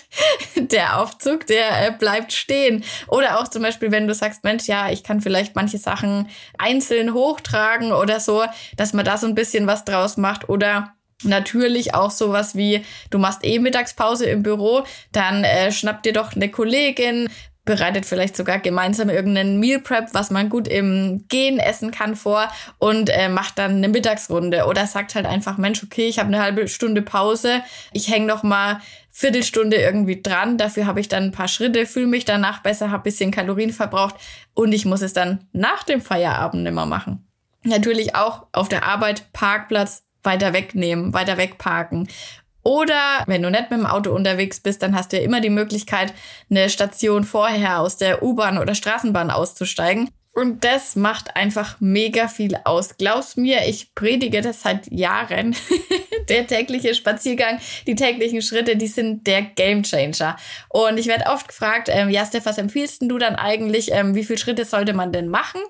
der 0.56 0.98
Aufzug, 0.98 1.46
der 1.46 1.88
äh, 1.88 1.92
bleibt 1.92 2.32
stehen. 2.32 2.84
Oder 3.08 3.40
auch 3.40 3.48
zum 3.48 3.62
Beispiel, 3.62 3.90
wenn 3.90 4.06
du 4.06 4.14
sagst, 4.14 4.44
Mensch, 4.44 4.66
ja, 4.66 4.90
ich 4.90 5.02
kann 5.02 5.20
vielleicht 5.20 5.56
manche 5.56 5.78
Sachen 5.78 6.28
einzeln 6.56 7.14
hochtragen 7.14 7.92
oder 7.92 8.20
so, 8.20 8.44
dass 8.76 8.92
man 8.92 9.04
da 9.04 9.16
so 9.16 9.26
ein 9.26 9.34
bisschen 9.34 9.66
was 9.66 9.84
draus 9.84 10.16
macht. 10.16 10.48
Oder 10.48 10.94
Natürlich 11.22 11.94
auch 11.94 12.10
sowas 12.10 12.56
wie, 12.56 12.82
du 13.10 13.18
machst 13.18 13.44
eh 13.44 13.58
Mittagspause 13.58 14.24
im 14.24 14.42
Büro, 14.42 14.84
dann 15.12 15.44
äh, 15.44 15.70
schnapp 15.70 16.02
dir 16.02 16.14
doch 16.14 16.32
eine 16.32 16.50
Kollegin, 16.50 17.28
bereitet 17.70 18.04
vielleicht 18.04 18.36
sogar 18.36 18.58
gemeinsam 18.58 19.10
irgendeinen 19.10 19.60
Meal 19.60 19.78
Prep, 19.78 20.08
was 20.12 20.32
man 20.32 20.48
gut 20.48 20.66
im 20.66 21.24
Gehen 21.28 21.60
essen 21.60 21.92
kann 21.92 22.16
vor 22.16 22.48
und 22.78 23.10
äh, 23.10 23.28
macht 23.28 23.60
dann 23.60 23.76
eine 23.76 23.88
Mittagsrunde 23.88 24.66
oder 24.66 24.88
sagt 24.88 25.14
halt 25.14 25.24
einfach, 25.24 25.56
Mensch, 25.56 25.80
okay, 25.84 26.08
ich 26.08 26.18
habe 26.18 26.26
eine 26.26 26.42
halbe 26.42 26.66
Stunde 26.66 27.00
Pause, 27.00 27.62
ich 27.92 28.10
hänge 28.10 28.26
noch 28.26 28.42
mal 28.42 28.80
Viertelstunde 29.12 29.76
irgendwie 29.76 30.20
dran, 30.20 30.58
dafür 30.58 30.86
habe 30.86 30.98
ich 30.98 31.06
dann 31.06 31.26
ein 31.26 31.32
paar 31.32 31.46
Schritte, 31.46 31.86
fühle 31.86 32.08
mich 32.08 32.24
danach 32.24 32.60
besser, 32.60 32.90
habe 32.90 33.04
bisschen 33.04 33.30
Kalorien 33.30 33.72
verbraucht 33.72 34.16
und 34.52 34.72
ich 34.72 34.84
muss 34.84 35.00
es 35.00 35.12
dann 35.12 35.46
nach 35.52 35.84
dem 35.84 36.00
Feierabend 36.00 36.66
immer 36.66 36.86
machen. 36.86 37.24
Natürlich 37.62 38.16
auch 38.16 38.48
auf 38.50 38.68
der 38.68 38.84
Arbeit 38.84 39.32
Parkplatz 39.32 40.02
weiter 40.24 40.52
wegnehmen, 40.52 41.14
weiter 41.14 41.36
wegparken 41.36 42.08
oder 42.62 43.24
wenn 43.26 43.42
du 43.42 43.50
nicht 43.50 43.70
mit 43.70 43.80
dem 43.80 43.86
Auto 43.86 44.12
unterwegs 44.12 44.60
bist, 44.60 44.82
dann 44.82 44.94
hast 44.94 45.12
du 45.12 45.18
ja 45.18 45.22
immer 45.22 45.40
die 45.40 45.50
Möglichkeit, 45.50 46.12
eine 46.50 46.68
Station 46.68 47.24
vorher 47.24 47.80
aus 47.80 47.96
der 47.96 48.22
U-Bahn 48.22 48.58
oder 48.58 48.74
Straßenbahn 48.74 49.30
auszusteigen. 49.30 50.10
Und 50.32 50.64
das 50.64 50.94
macht 50.94 51.34
einfach 51.34 51.76
mega 51.80 52.28
viel 52.28 52.56
aus. 52.64 52.96
Glaub's 52.96 53.36
mir, 53.36 53.66
ich 53.66 53.94
predige 53.94 54.42
das 54.42 54.62
seit 54.62 54.90
Jahren. 54.90 55.56
der 56.28 56.46
tägliche 56.46 56.94
Spaziergang, 56.94 57.58
die 57.86 57.96
täglichen 57.96 58.40
Schritte, 58.40 58.76
die 58.76 58.86
sind 58.86 59.26
der 59.26 59.42
Gamechanger. 59.42 60.36
Und 60.68 60.98
ich 60.98 61.08
werde 61.08 61.26
oft 61.26 61.48
gefragt, 61.48 61.88
ähm, 61.90 62.08
ja, 62.08 62.24
Steph, 62.24 62.46
was 62.46 62.58
empfiehlst 62.58 63.02
du 63.02 63.18
dann 63.18 63.34
eigentlich? 63.34 63.90
Ähm, 63.92 64.14
wie 64.14 64.24
viele 64.24 64.38
Schritte 64.38 64.64
sollte 64.64 64.92
man 64.92 65.12
denn 65.12 65.28
machen? 65.28 65.60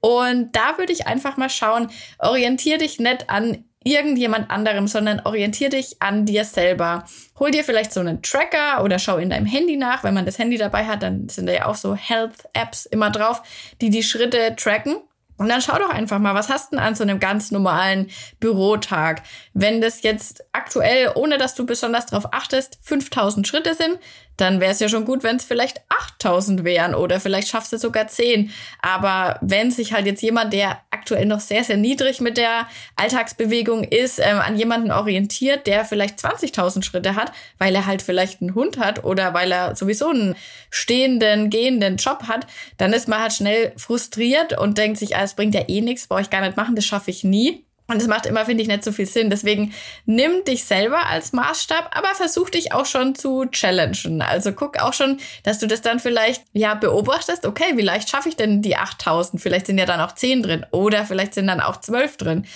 Und 0.00 0.56
da 0.56 0.78
würde 0.78 0.92
ich 0.92 1.06
einfach 1.06 1.36
mal 1.36 1.50
schauen, 1.50 1.90
orientier 2.18 2.78
dich 2.78 2.98
nicht 2.98 3.28
an 3.28 3.64
irgendjemand 3.84 4.50
anderem, 4.50 4.86
sondern 4.86 5.20
orientier 5.24 5.70
dich 5.70 6.00
an 6.00 6.26
dir 6.26 6.44
selber. 6.44 7.04
Hol 7.38 7.50
dir 7.50 7.64
vielleicht 7.64 7.92
so 7.92 8.00
einen 8.00 8.22
Tracker 8.22 8.82
oder 8.82 8.98
schau 8.98 9.18
in 9.18 9.30
deinem 9.30 9.46
Handy 9.46 9.76
nach. 9.76 10.04
Wenn 10.04 10.14
man 10.14 10.26
das 10.26 10.38
Handy 10.38 10.58
dabei 10.58 10.86
hat, 10.86 11.02
dann 11.02 11.28
sind 11.28 11.46
da 11.46 11.52
ja 11.52 11.66
auch 11.66 11.76
so 11.76 11.94
Health-Apps 11.94 12.86
immer 12.86 13.10
drauf, 13.10 13.42
die 13.80 13.90
die 13.90 14.02
Schritte 14.02 14.54
tracken. 14.56 14.96
Und 15.38 15.48
dann 15.48 15.62
schau 15.62 15.78
doch 15.78 15.90
einfach 15.90 16.18
mal, 16.18 16.34
was 16.34 16.48
hast 16.48 16.72
du 16.72 16.76
denn 16.76 16.84
an 16.84 16.96
so 16.96 17.04
einem 17.04 17.20
ganz 17.20 17.52
normalen 17.52 18.10
Bürotag? 18.40 19.22
Wenn 19.54 19.80
das 19.80 20.02
jetzt 20.02 20.44
aktuell, 20.52 21.12
ohne 21.14 21.38
dass 21.38 21.54
du 21.54 21.64
besonders 21.64 22.06
darauf 22.06 22.32
achtest, 22.32 22.78
5000 22.82 23.46
Schritte 23.46 23.74
sind, 23.74 23.98
dann 24.38 24.60
wäre 24.60 24.72
es 24.72 24.80
ja 24.80 24.88
schon 24.88 25.04
gut, 25.04 25.22
wenn 25.22 25.36
es 25.36 25.44
vielleicht 25.44 25.82
8000 25.88 26.64
wären 26.64 26.94
oder 26.94 27.20
vielleicht 27.20 27.48
schaffst 27.48 27.72
du 27.72 27.78
sogar 27.78 28.08
10. 28.08 28.50
Aber 28.80 29.38
wenn 29.42 29.70
sich 29.70 29.92
halt 29.92 30.06
jetzt 30.06 30.22
jemand, 30.22 30.52
der 30.52 30.80
aktuell 30.90 31.26
noch 31.26 31.40
sehr, 31.40 31.64
sehr 31.64 31.76
niedrig 31.76 32.20
mit 32.20 32.36
der 32.36 32.66
Alltagsbewegung 32.96 33.84
ist, 33.84 34.18
ähm, 34.18 34.38
an 34.38 34.56
jemanden 34.56 34.92
orientiert, 34.92 35.66
der 35.66 35.84
vielleicht 35.84 36.18
20.000 36.18 36.84
Schritte 36.84 37.16
hat, 37.16 37.32
weil 37.58 37.74
er 37.74 37.86
halt 37.86 38.00
vielleicht 38.00 38.40
einen 38.40 38.54
Hund 38.54 38.78
hat 38.78 39.04
oder 39.04 39.34
weil 39.34 39.52
er 39.52 39.76
sowieso 39.76 40.08
einen 40.08 40.36
stehenden, 40.70 41.50
gehenden 41.50 41.96
Job 41.96 42.24
hat, 42.28 42.46
dann 42.76 42.92
ist 42.92 43.08
man 43.08 43.20
halt 43.20 43.32
schnell 43.32 43.72
frustriert 43.76 44.56
und 44.56 44.78
denkt 44.78 44.98
sich, 44.98 45.16
ah, 45.16 45.22
es 45.22 45.34
bringt 45.34 45.54
ja 45.54 45.68
eh 45.68 45.80
nichts, 45.80 46.06
brauche 46.06 46.22
ich 46.22 46.30
gar 46.30 46.40
nicht 46.40 46.56
machen, 46.56 46.76
das 46.76 46.86
schaffe 46.86 47.10
ich 47.10 47.24
nie. 47.24 47.64
Und 47.90 48.02
es 48.02 48.06
macht 48.06 48.26
immer, 48.26 48.44
finde 48.44 48.62
ich, 48.62 48.68
nicht 48.68 48.84
so 48.84 48.92
viel 48.92 49.06
Sinn. 49.06 49.30
Deswegen 49.30 49.72
nimm 50.04 50.44
dich 50.44 50.64
selber 50.64 51.06
als 51.06 51.32
Maßstab, 51.32 51.96
aber 51.96 52.14
versuch 52.14 52.50
dich 52.50 52.72
auch 52.72 52.84
schon 52.84 53.14
zu 53.14 53.46
challengen. 53.46 54.20
Also 54.20 54.52
guck 54.52 54.78
auch 54.78 54.92
schon, 54.92 55.18
dass 55.42 55.58
du 55.58 55.66
das 55.66 55.80
dann 55.80 55.98
vielleicht, 55.98 56.44
ja, 56.52 56.74
beobachtest. 56.74 57.46
Okay, 57.46 57.76
wie 57.76 57.82
leicht 57.82 58.10
schaffe 58.10 58.28
ich 58.28 58.36
denn 58.36 58.60
die 58.60 58.76
8000? 58.76 59.40
Vielleicht 59.40 59.66
sind 59.66 59.78
ja 59.78 59.86
dann 59.86 60.02
auch 60.02 60.12
10 60.12 60.42
drin 60.42 60.66
oder 60.70 61.06
vielleicht 61.06 61.32
sind 61.32 61.46
dann 61.46 61.62
auch 61.62 61.80
12 61.80 62.18
drin. 62.18 62.46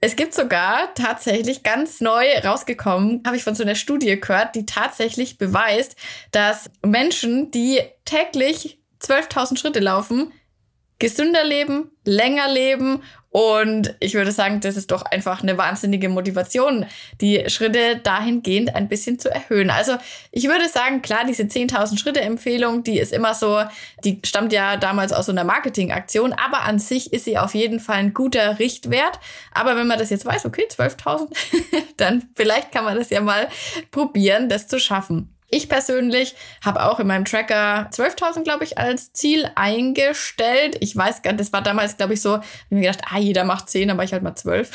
Es 0.00 0.16
gibt 0.16 0.34
sogar 0.34 0.92
tatsächlich 0.94 1.62
ganz 1.62 2.00
neu 2.00 2.24
rausgekommen, 2.42 3.22
habe 3.24 3.36
ich 3.36 3.44
von 3.44 3.54
so 3.54 3.62
einer 3.62 3.74
Studie 3.76 4.18
gehört, 4.18 4.56
die 4.56 4.66
tatsächlich 4.66 5.38
beweist, 5.38 5.94
dass 6.32 6.70
Menschen, 6.84 7.50
die 7.50 7.80
täglich 8.06 8.80
12.000 9.02 9.58
Schritte 9.58 9.80
laufen, 9.80 10.32
gesünder 10.98 11.44
leben, 11.44 11.90
länger 12.04 12.48
leben 12.48 13.02
und 13.30 13.94
ich 14.00 14.14
würde 14.14 14.32
sagen, 14.32 14.60
das 14.60 14.76
ist 14.76 14.90
doch 14.90 15.02
einfach 15.02 15.42
eine 15.42 15.56
wahnsinnige 15.56 16.08
Motivation, 16.08 16.86
die 17.20 17.48
Schritte 17.48 18.00
dahingehend 18.02 18.74
ein 18.74 18.88
bisschen 18.88 19.20
zu 19.20 19.30
erhöhen. 19.30 19.70
Also 19.70 19.96
ich 20.32 20.48
würde 20.48 20.68
sagen, 20.68 21.00
klar, 21.00 21.24
diese 21.26 21.44
10.000 21.44 21.98
Schritte 21.98 22.20
Empfehlung, 22.20 22.82
die 22.82 22.98
ist 22.98 23.12
immer 23.12 23.34
so, 23.34 23.62
die 24.04 24.20
stammt 24.24 24.52
ja 24.52 24.76
damals 24.76 25.12
aus 25.12 25.26
so 25.26 25.32
einer 25.32 25.44
Marketingaktion, 25.44 26.32
aber 26.32 26.62
an 26.62 26.80
sich 26.80 27.12
ist 27.12 27.24
sie 27.24 27.38
auf 27.38 27.54
jeden 27.54 27.78
Fall 27.78 27.98
ein 27.98 28.14
guter 28.14 28.58
Richtwert. 28.58 29.20
Aber 29.52 29.76
wenn 29.76 29.86
man 29.86 29.98
das 29.98 30.10
jetzt 30.10 30.26
weiß, 30.26 30.46
okay, 30.46 30.66
12.000, 30.68 31.28
dann 31.96 32.28
vielleicht 32.34 32.72
kann 32.72 32.84
man 32.84 32.96
das 32.96 33.10
ja 33.10 33.20
mal 33.20 33.48
probieren, 33.92 34.48
das 34.48 34.66
zu 34.66 34.80
schaffen. 34.80 35.32
Ich 35.52 35.68
persönlich 35.68 36.36
habe 36.64 36.84
auch 36.84 37.00
in 37.00 37.08
meinem 37.08 37.24
Tracker 37.24 37.90
12.000, 37.92 38.44
glaube 38.44 38.62
ich, 38.62 38.78
als 38.78 39.12
Ziel 39.12 39.50
eingestellt. 39.56 40.76
Ich 40.80 40.96
weiß 40.96 41.22
gar 41.22 41.32
nicht, 41.32 41.40
das 41.40 41.52
war 41.52 41.60
damals, 41.60 41.96
glaube 41.96 42.14
ich, 42.14 42.22
so, 42.22 42.36
ich 42.36 42.70
mir 42.70 42.82
gedacht, 42.82 43.02
ah, 43.10 43.18
jeder 43.18 43.44
macht 43.44 43.68
10, 43.68 43.88
dann 43.88 43.96
war 43.96 44.04
ich 44.04 44.12
halt 44.12 44.22
mal 44.22 44.36
12. 44.36 44.70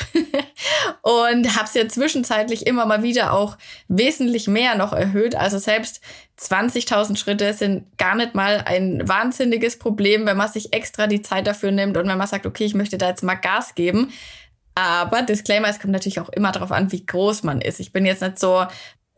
und 1.02 1.56
habe 1.56 1.64
es 1.64 1.74
ja 1.74 1.88
zwischenzeitlich 1.88 2.66
immer 2.66 2.84
mal 2.84 3.02
wieder 3.02 3.32
auch 3.32 3.56
wesentlich 3.88 4.48
mehr 4.48 4.74
noch 4.74 4.92
erhöht. 4.92 5.34
Also 5.34 5.56
selbst 5.56 6.02
20.000 6.38 7.16
Schritte 7.16 7.54
sind 7.54 7.96
gar 7.96 8.14
nicht 8.14 8.34
mal 8.34 8.62
ein 8.66 9.08
wahnsinniges 9.08 9.78
Problem, 9.78 10.26
wenn 10.26 10.36
man 10.36 10.52
sich 10.52 10.74
extra 10.74 11.06
die 11.06 11.22
Zeit 11.22 11.46
dafür 11.46 11.70
nimmt 11.70 11.96
und 11.96 12.06
wenn 12.06 12.18
man 12.18 12.26
sagt, 12.26 12.44
okay, 12.44 12.64
ich 12.64 12.74
möchte 12.74 12.98
da 12.98 13.08
jetzt 13.08 13.22
mal 13.22 13.36
Gas 13.36 13.74
geben. 13.74 14.12
Aber 14.74 15.22
Disclaimer, 15.22 15.68
es 15.68 15.80
kommt 15.80 15.94
natürlich 15.94 16.20
auch 16.20 16.28
immer 16.28 16.52
darauf 16.52 16.70
an, 16.70 16.92
wie 16.92 17.06
groß 17.06 17.44
man 17.44 17.62
ist. 17.62 17.80
Ich 17.80 17.94
bin 17.94 18.04
jetzt 18.04 18.20
nicht 18.20 18.38
so 18.38 18.66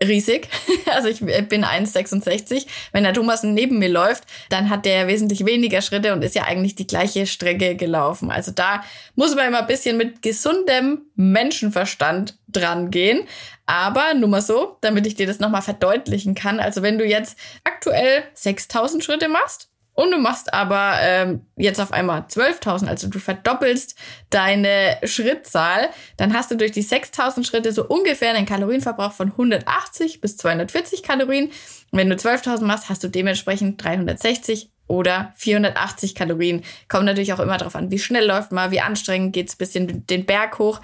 riesig. 0.02 0.48
Also 0.86 1.08
ich 1.08 1.20
bin 1.20 1.64
1,66. 1.66 2.66
Wenn 2.92 3.04
der 3.04 3.12
Thomas 3.12 3.42
neben 3.42 3.78
mir 3.78 3.90
läuft, 3.90 4.24
dann 4.48 4.70
hat 4.70 4.86
der 4.86 5.06
wesentlich 5.06 5.44
weniger 5.44 5.82
Schritte 5.82 6.14
und 6.14 6.24
ist 6.24 6.34
ja 6.34 6.44
eigentlich 6.44 6.76
die 6.76 6.86
gleiche 6.86 7.26
Strecke 7.26 7.76
gelaufen. 7.76 8.30
Also 8.30 8.52
da 8.52 8.82
muss 9.16 9.34
man 9.34 9.48
immer 9.48 9.60
ein 9.60 9.66
bisschen 9.66 9.98
mit 9.98 10.22
gesundem 10.22 11.02
Menschenverstand 11.14 12.38
dran 12.48 12.90
gehen. 12.90 13.24
Aber 13.66 14.14
nur 14.14 14.30
mal 14.30 14.40
so, 14.40 14.78
damit 14.80 15.06
ich 15.06 15.14
dir 15.14 15.26
das 15.26 15.40
nochmal 15.40 15.60
verdeutlichen 15.60 16.34
kann. 16.34 16.58
Also 16.58 16.80
wenn 16.82 16.96
du 16.96 17.04
jetzt 17.04 17.38
aktuell 17.64 18.24
6000 18.32 19.04
Schritte 19.04 19.28
machst, 19.28 19.68
und 19.98 20.12
du 20.12 20.18
machst 20.18 20.54
aber 20.54 20.98
ähm, 21.00 21.44
jetzt 21.56 21.80
auf 21.80 21.92
einmal 21.92 22.20
12.000, 22.20 22.86
also 22.86 23.08
du 23.08 23.18
verdoppelst 23.18 23.96
deine 24.30 24.96
Schrittzahl, 25.02 25.88
dann 26.16 26.34
hast 26.34 26.52
du 26.52 26.56
durch 26.56 26.70
die 26.70 26.84
6.000 26.84 27.44
Schritte 27.44 27.72
so 27.72 27.84
ungefähr 27.84 28.32
einen 28.32 28.46
Kalorienverbrauch 28.46 29.10
von 29.10 29.32
180 29.32 30.20
bis 30.20 30.36
240 30.36 31.02
Kalorien. 31.02 31.50
wenn 31.90 32.08
du 32.08 32.14
12.000 32.14 32.62
machst, 32.62 32.88
hast 32.88 33.02
du 33.02 33.08
dementsprechend 33.08 33.82
360 33.82 34.70
oder 34.86 35.32
480 35.34 36.14
Kalorien. 36.14 36.62
Kommt 36.86 37.06
natürlich 37.06 37.32
auch 37.32 37.40
immer 37.40 37.58
darauf 37.58 37.74
an, 37.74 37.90
wie 37.90 37.98
schnell 37.98 38.24
läuft 38.24 38.52
man, 38.52 38.70
wie 38.70 38.80
anstrengend 38.80 39.32
geht's 39.32 39.56
bisschen 39.56 40.06
den 40.06 40.26
Berg 40.26 40.60
hoch. 40.60 40.80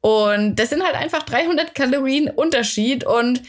Und 0.00 0.56
das 0.56 0.70
sind 0.70 0.82
halt 0.82 0.96
einfach 0.96 1.22
300 1.22 1.74
Kalorien 1.74 2.30
Unterschied 2.30 3.04
und 3.04 3.42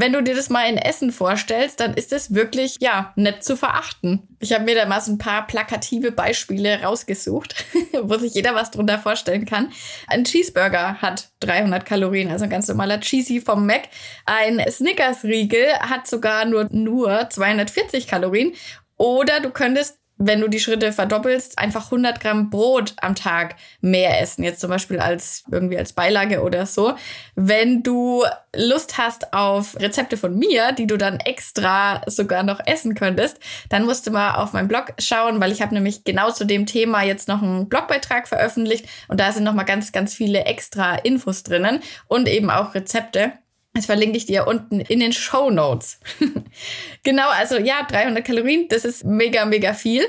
wenn 0.00 0.12
du 0.12 0.22
dir 0.22 0.34
das 0.34 0.48
mal 0.48 0.68
in 0.68 0.78
Essen 0.78 1.10
vorstellst, 1.10 1.80
dann 1.80 1.94
ist 1.94 2.12
es 2.12 2.34
wirklich, 2.34 2.76
ja, 2.80 3.12
nett 3.16 3.42
zu 3.42 3.56
verachten. 3.56 4.28
Ich 4.38 4.52
habe 4.52 4.64
mir 4.64 4.76
da 4.76 4.86
mal 4.86 5.00
so 5.00 5.12
ein 5.12 5.18
paar 5.18 5.46
plakative 5.46 6.12
Beispiele 6.12 6.82
rausgesucht, 6.82 7.64
wo 8.02 8.16
sich 8.16 8.34
jeder 8.34 8.54
was 8.54 8.70
drunter 8.70 8.98
vorstellen 8.98 9.44
kann. 9.44 9.72
Ein 10.06 10.24
Cheeseburger 10.24 11.02
hat 11.02 11.30
300 11.40 11.84
Kalorien, 11.84 12.30
also 12.30 12.44
ein 12.44 12.50
ganz 12.50 12.68
normaler 12.68 13.00
Cheesy 13.00 13.40
vom 13.40 13.66
Mac. 13.66 13.88
Ein 14.24 14.62
Snickers-Riegel 14.68 15.66
hat 15.80 16.06
sogar 16.06 16.44
nur, 16.44 16.68
nur 16.70 17.28
240 17.28 18.06
Kalorien. 18.06 18.52
Oder 18.96 19.40
du 19.40 19.50
könntest 19.50 19.98
wenn 20.18 20.40
du 20.40 20.48
die 20.48 20.58
Schritte 20.58 20.92
verdoppelst, 20.92 21.58
einfach 21.58 21.86
100 21.86 22.20
Gramm 22.20 22.50
Brot 22.50 22.94
am 23.00 23.14
Tag 23.14 23.56
mehr 23.80 24.20
essen. 24.20 24.42
Jetzt 24.42 24.60
zum 24.60 24.70
Beispiel 24.70 24.98
als 24.98 25.44
irgendwie 25.50 25.78
als 25.78 25.92
Beilage 25.92 26.42
oder 26.42 26.66
so. 26.66 26.94
Wenn 27.36 27.82
du 27.82 28.24
Lust 28.54 28.98
hast 28.98 29.32
auf 29.32 29.78
Rezepte 29.78 30.16
von 30.16 30.36
mir, 30.36 30.72
die 30.72 30.86
du 30.86 30.98
dann 30.98 31.20
extra 31.20 32.02
sogar 32.06 32.42
noch 32.42 32.60
essen 32.66 32.94
könntest, 32.94 33.38
dann 33.68 33.84
musst 33.84 34.06
du 34.06 34.10
mal 34.10 34.34
auf 34.34 34.52
meinem 34.52 34.68
Blog 34.68 34.94
schauen, 34.98 35.40
weil 35.40 35.52
ich 35.52 35.62
habe 35.62 35.74
nämlich 35.74 36.02
genau 36.04 36.30
zu 36.32 36.44
dem 36.44 36.66
Thema 36.66 37.02
jetzt 37.02 37.28
noch 37.28 37.42
einen 37.42 37.68
Blogbeitrag 37.68 38.26
veröffentlicht 38.26 38.86
und 39.06 39.20
da 39.20 39.30
sind 39.30 39.44
noch 39.44 39.54
mal 39.54 39.64
ganz, 39.64 39.92
ganz 39.92 40.14
viele 40.14 40.44
extra 40.44 40.96
Infos 40.96 41.44
drinnen 41.44 41.80
und 42.08 42.28
eben 42.28 42.50
auch 42.50 42.74
Rezepte. 42.74 43.32
Das 43.74 43.86
verlinke 43.86 44.16
ich 44.16 44.26
dir 44.26 44.46
unten 44.46 44.80
in 44.80 45.00
den 45.00 45.12
Show 45.12 45.50
Notes. 45.50 46.00
genau, 47.04 47.28
also 47.30 47.58
ja, 47.58 47.82
300 47.88 48.24
Kalorien, 48.24 48.66
das 48.68 48.84
ist 48.84 49.04
mega, 49.04 49.44
mega 49.44 49.72
viel. 49.74 50.04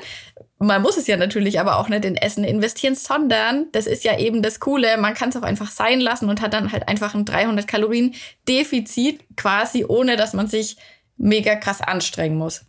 Man 0.58 0.82
muss 0.82 0.98
es 0.98 1.08
ja 1.08 1.16
natürlich 1.16 1.60
aber 1.60 1.78
auch 1.78 1.88
nicht 1.88 2.04
in 2.04 2.16
Essen 2.16 2.44
investieren, 2.44 2.96
sondern 2.96 3.68
das 3.72 3.88
ist 3.88 4.04
ja 4.04 4.18
eben 4.18 4.42
das 4.42 4.60
Coole. 4.60 4.98
Man 4.98 5.14
kann 5.14 5.30
es 5.30 5.38
auch 5.38 5.44
einfach 5.44 5.72
sein 5.72 6.02
lassen 6.02 6.30
und 6.30 6.42
hat 6.42 6.54
dann 6.54 6.72
halt 6.72 6.88
einfach 6.88 7.16
ein 7.16 7.26
300 7.26 7.68
Kalorien 7.68 8.16
Defizit 8.48 9.22
quasi, 9.38 9.86
ohne 9.86 10.18
dass 10.18 10.34
man 10.34 10.48
sich 10.48 10.78
mega 11.16 11.56
krass 11.56 11.82
anstrengen 11.82 12.38
muss. 12.38 12.66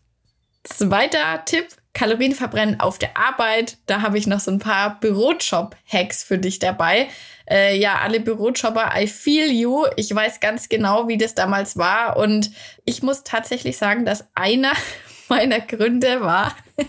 Zweiter 0.62 1.44
Tipp, 1.46 1.66
Kalorien 1.92 2.34
verbrennen 2.34 2.80
auf 2.80 2.98
der 2.98 3.16
Arbeit. 3.16 3.76
Da 3.86 4.02
habe 4.02 4.18
ich 4.18 4.26
noch 4.26 4.40
so 4.40 4.50
ein 4.50 4.58
paar 4.58 5.00
Bürojob-Hacks 5.00 6.22
für 6.22 6.38
dich 6.38 6.58
dabei. 6.58 7.08
Äh, 7.48 7.76
ja, 7.78 7.98
alle 7.98 8.20
Bürojobber, 8.20 8.92
I 8.96 9.06
feel 9.06 9.50
you. 9.50 9.84
Ich 9.96 10.14
weiß 10.14 10.40
ganz 10.40 10.68
genau, 10.68 11.08
wie 11.08 11.18
das 11.18 11.34
damals 11.34 11.76
war. 11.76 12.16
Und 12.16 12.50
ich 12.84 13.02
muss 13.02 13.24
tatsächlich 13.24 13.76
sagen, 13.76 14.04
dass 14.04 14.28
einer 14.34 14.72
meiner 15.28 15.60
Gründe 15.60 16.20
war, 16.20 16.54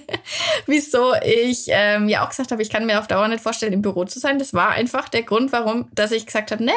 wieso 0.68 1.14
ich 1.24 1.66
ähm, 1.70 2.08
ja 2.08 2.24
auch 2.24 2.30
gesagt 2.30 2.52
habe, 2.52 2.62
ich 2.62 2.70
kann 2.70 2.86
mir 2.86 3.00
auf 3.00 3.08
Dauer 3.08 3.28
nicht 3.28 3.42
vorstellen, 3.44 3.74
im 3.74 3.82
Büro 3.82 4.06
zu 4.06 4.20
sein. 4.20 4.40
Das 4.40 4.54
war 4.54 4.70
einfach 4.70 5.10
der 5.10 5.24
Grund, 5.24 5.52
warum, 5.52 5.90
dass 5.94 6.12
ich 6.12 6.26
gesagt 6.26 6.52
habe, 6.52 6.64
nee, 6.64 6.72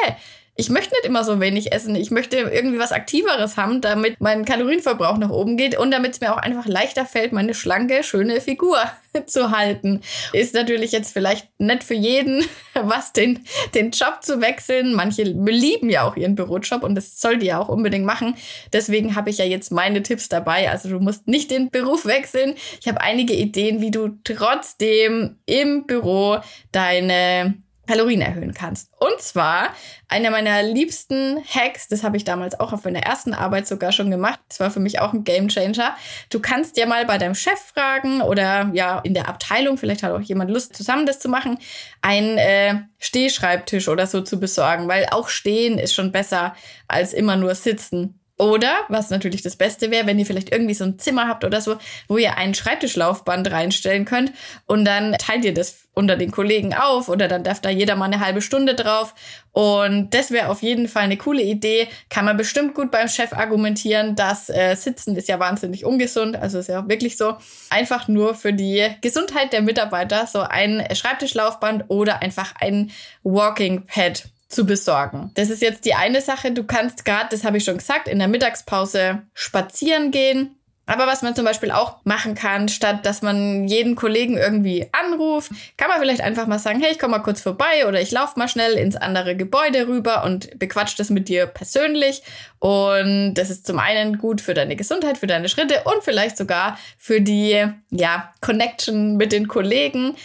ich 0.57 0.69
möchte 0.69 0.93
nicht 0.95 1.05
immer 1.05 1.25
so 1.25 1.41
wenig 1.41 1.73
essen. 1.73 1.95
Ich 1.95 2.11
möchte 2.11 2.37
irgendwie 2.37 2.79
was 2.79 2.93
Aktiveres 2.93 3.57
haben, 3.57 3.81
damit 3.81 4.21
mein 4.21 4.45
Kalorienverbrauch 4.45 5.17
nach 5.17 5.29
oben 5.29 5.57
geht 5.57 5.77
und 5.77 5.91
damit 5.91 6.13
es 6.13 6.21
mir 6.21 6.33
auch 6.33 6.37
einfach 6.37 6.65
leichter 6.65 7.05
fällt, 7.05 7.33
meine 7.33 7.53
schlanke, 7.53 8.03
schöne 8.03 8.39
Figur 8.39 8.77
zu 9.25 9.51
halten. 9.51 9.99
Ist 10.31 10.53
natürlich 10.53 10.93
jetzt 10.93 11.11
vielleicht 11.11 11.49
nicht 11.59 11.83
für 11.83 11.93
jeden, 11.93 12.45
was 12.73 13.11
den, 13.11 13.43
den 13.73 13.91
Job 13.91 14.19
zu 14.21 14.39
wechseln. 14.39 14.93
Manche 14.93 15.23
lieben 15.23 15.89
ja 15.89 16.07
auch 16.07 16.15
ihren 16.15 16.35
Bürojob 16.35 16.83
und 16.83 16.95
das 16.95 17.19
soll 17.19 17.37
die 17.37 17.47
ja 17.47 17.59
auch 17.59 17.67
unbedingt 17.67 18.05
machen. 18.05 18.35
Deswegen 18.71 19.15
habe 19.15 19.29
ich 19.31 19.39
ja 19.39 19.45
jetzt 19.45 19.73
meine 19.73 20.03
Tipps 20.03 20.29
dabei. 20.29 20.71
Also 20.71 20.87
du 20.87 20.99
musst 21.01 21.27
nicht 21.27 21.51
den 21.51 21.69
Beruf 21.69 22.05
wechseln. 22.05 22.55
Ich 22.79 22.87
habe 22.87 23.01
einige 23.01 23.33
Ideen, 23.33 23.81
wie 23.81 23.91
du 23.91 24.19
trotzdem 24.23 25.37
im 25.45 25.85
Büro 25.85 26.37
deine 26.71 27.55
Kalorien 27.87 28.21
erhöhen 28.21 28.53
kannst. 28.53 28.89
Und 28.97 29.19
zwar 29.19 29.69
einer 30.07 30.31
meiner 30.31 30.63
liebsten 30.63 31.43
Hacks, 31.43 31.87
das 31.87 32.03
habe 32.03 32.17
ich 32.17 32.23
damals 32.23 32.59
auch 32.59 32.73
auf 32.73 32.83
meiner 32.83 32.99
ersten 32.99 33.33
Arbeit 33.33 33.67
sogar 33.67 33.91
schon 33.91 34.11
gemacht. 34.11 34.39
Das 34.49 34.59
war 34.59 34.71
für 34.71 34.79
mich 34.79 34.99
auch 34.99 35.13
ein 35.13 35.23
Game 35.23 35.47
Changer. 35.47 35.95
Du 36.29 36.39
kannst 36.39 36.77
ja 36.77 36.85
mal 36.85 37.05
bei 37.05 37.17
deinem 37.17 37.35
Chef 37.35 37.59
fragen 37.59 38.21
oder 38.21 38.69
ja 38.73 38.99
in 38.99 39.13
der 39.13 39.27
Abteilung, 39.27 39.77
vielleicht 39.77 40.03
hat 40.03 40.11
auch 40.11 40.21
jemand 40.21 40.51
Lust, 40.51 40.75
zusammen 40.75 41.05
das 41.05 41.19
zu 41.19 41.29
machen, 41.29 41.57
einen 42.01 42.37
äh, 42.37 42.75
Stehschreibtisch 42.99 43.87
oder 43.87 44.07
so 44.07 44.21
zu 44.21 44.39
besorgen, 44.39 44.87
weil 44.87 45.07
auch 45.11 45.29
stehen 45.29 45.77
ist 45.77 45.93
schon 45.93 46.11
besser 46.11 46.55
als 46.87 47.13
immer 47.13 47.35
nur 47.35 47.55
sitzen. 47.55 48.19
Oder, 48.37 48.73
was 48.89 49.11
natürlich 49.11 49.43
das 49.43 49.55
Beste 49.55 49.91
wäre, 49.91 50.07
wenn 50.07 50.19
ihr 50.19 50.25
vielleicht 50.25 50.51
irgendwie 50.51 50.73
so 50.73 50.83
ein 50.83 50.99
Zimmer 50.99 51.27
habt 51.27 51.45
oder 51.45 51.61
so, 51.61 51.77
wo 52.09 52.17
ihr 52.17 52.37
ein 52.37 52.53
Schreibtischlaufband 52.53 53.49
reinstellen 53.49 54.03
könnt 54.03 54.33
und 54.65 54.83
dann 54.83 55.13
teilt 55.13 55.45
ihr 55.45 55.53
das 55.53 55.85
unter 55.93 56.17
den 56.17 56.31
Kollegen 56.31 56.73
auf 56.73 57.07
oder 57.07 57.29
dann 57.29 57.45
darf 57.45 57.61
da 57.61 57.69
jeder 57.69 57.95
mal 57.95 58.05
eine 58.05 58.19
halbe 58.19 58.41
Stunde 58.41 58.75
drauf. 58.75 59.15
Und 59.53 60.13
das 60.13 60.31
wäre 60.31 60.49
auf 60.49 60.61
jeden 60.61 60.89
Fall 60.89 61.03
eine 61.03 61.15
coole 61.15 61.41
Idee. 61.41 61.87
Kann 62.09 62.25
man 62.25 62.35
bestimmt 62.35 62.75
gut 62.75 62.91
beim 62.91 63.07
Chef 63.07 63.31
argumentieren, 63.31 64.17
dass 64.17 64.49
äh, 64.49 64.75
Sitzen 64.75 65.15
ist 65.15 65.29
ja 65.29 65.39
wahnsinnig 65.39 65.85
ungesund. 65.85 66.35
Also 66.35 66.59
ist 66.59 66.67
ja 66.67 66.81
auch 66.81 66.89
wirklich 66.89 67.15
so. 67.15 67.37
Einfach 67.69 68.09
nur 68.09 68.35
für 68.35 68.51
die 68.51 68.85
Gesundheit 68.99 69.53
der 69.53 69.61
Mitarbeiter 69.61 70.27
so 70.27 70.41
ein 70.41 70.85
Schreibtischlaufband 70.93 71.85
oder 71.87 72.21
einfach 72.21 72.53
ein 72.59 72.91
Walking 73.23 73.85
Pad 73.85 74.25
zu 74.55 74.65
besorgen. 74.65 75.31
Das 75.35 75.49
ist 75.49 75.61
jetzt 75.61 75.85
die 75.85 75.93
eine 75.93 76.21
Sache. 76.21 76.51
Du 76.51 76.63
kannst 76.63 77.05
gerade, 77.05 77.27
das 77.29 77.43
habe 77.43 77.57
ich 77.57 77.65
schon 77.65 77.77
gesagt, 77.77 78.07
in 78.07 78.19
der 78.19 78.27
Mittagspause 78.27 79.21
spazieren 79.33 80.11
gehen. 80.11 80.55
Aber 80.87 81.07
was 81.07 81.23
man 81.23 81.35
zum 81.35 81.45
Beispiel 81.45 81.71
auch 81.71 81.97
machen 82.03 82.35
kann, 82.35 82.69
statt 82.69 83.05
dass 83.05 83.23
man 83.23 83.67
jeden 83.67 83.95
Kollegen 83.95 84.37
irgendwie 84.37 84.87
anruft, 84.91 85.51
kann 85.77 85.89
man 85.89 85.99
vielleicht 85.99 86.21
einfach 86.21 86.45
mal 86.45 86.59
sagen, 86.59 86.79
hey, 86.79 86.91
ich 86.91 86.99
komme 86.99 87.17
mal 87.17 87.23
kurz 87.23 87.41
vorbei 87.41 87.87
oder 87.87 87.99
ich 87.99 88.11
laufe 88.11 88.37
mal 88.37 88.47
schnell 88.47 88.73
ins 88.73 88.95
andere 88.95 89.35
Gebäude 89.35 89.87
rüber 89.87 90.23
und 90.23 90.57
bequatscht 90.59 90.99
das 90.99 91.09
mit 91.09 91.27
dir 91.27 91.47
persönlich. 91.47 92.21
Und 92.59 93.33
das 93.33 93.49
ist 93.49 93.65
zum 93.65 93.79
einen 93.79 94.19
gut 94.19 94.41
für 94.41 94.53
deine 94.53 94.75
Gesundheit, 94.75 95.17
für 95.17 95.27
deine 95.27 95.49
Schritte 95.49 95.81
und 95.85 96.03
vielleicht 96.03 96.37
sogar 96.37 96.77
für 96.99 97.19
die, 97.19 97.65
ja, 97.89 98.33
Connection 98.41 99.17
mit 99.17 99.31
den 99.31 99.47
Kollegen. 99.47 100.15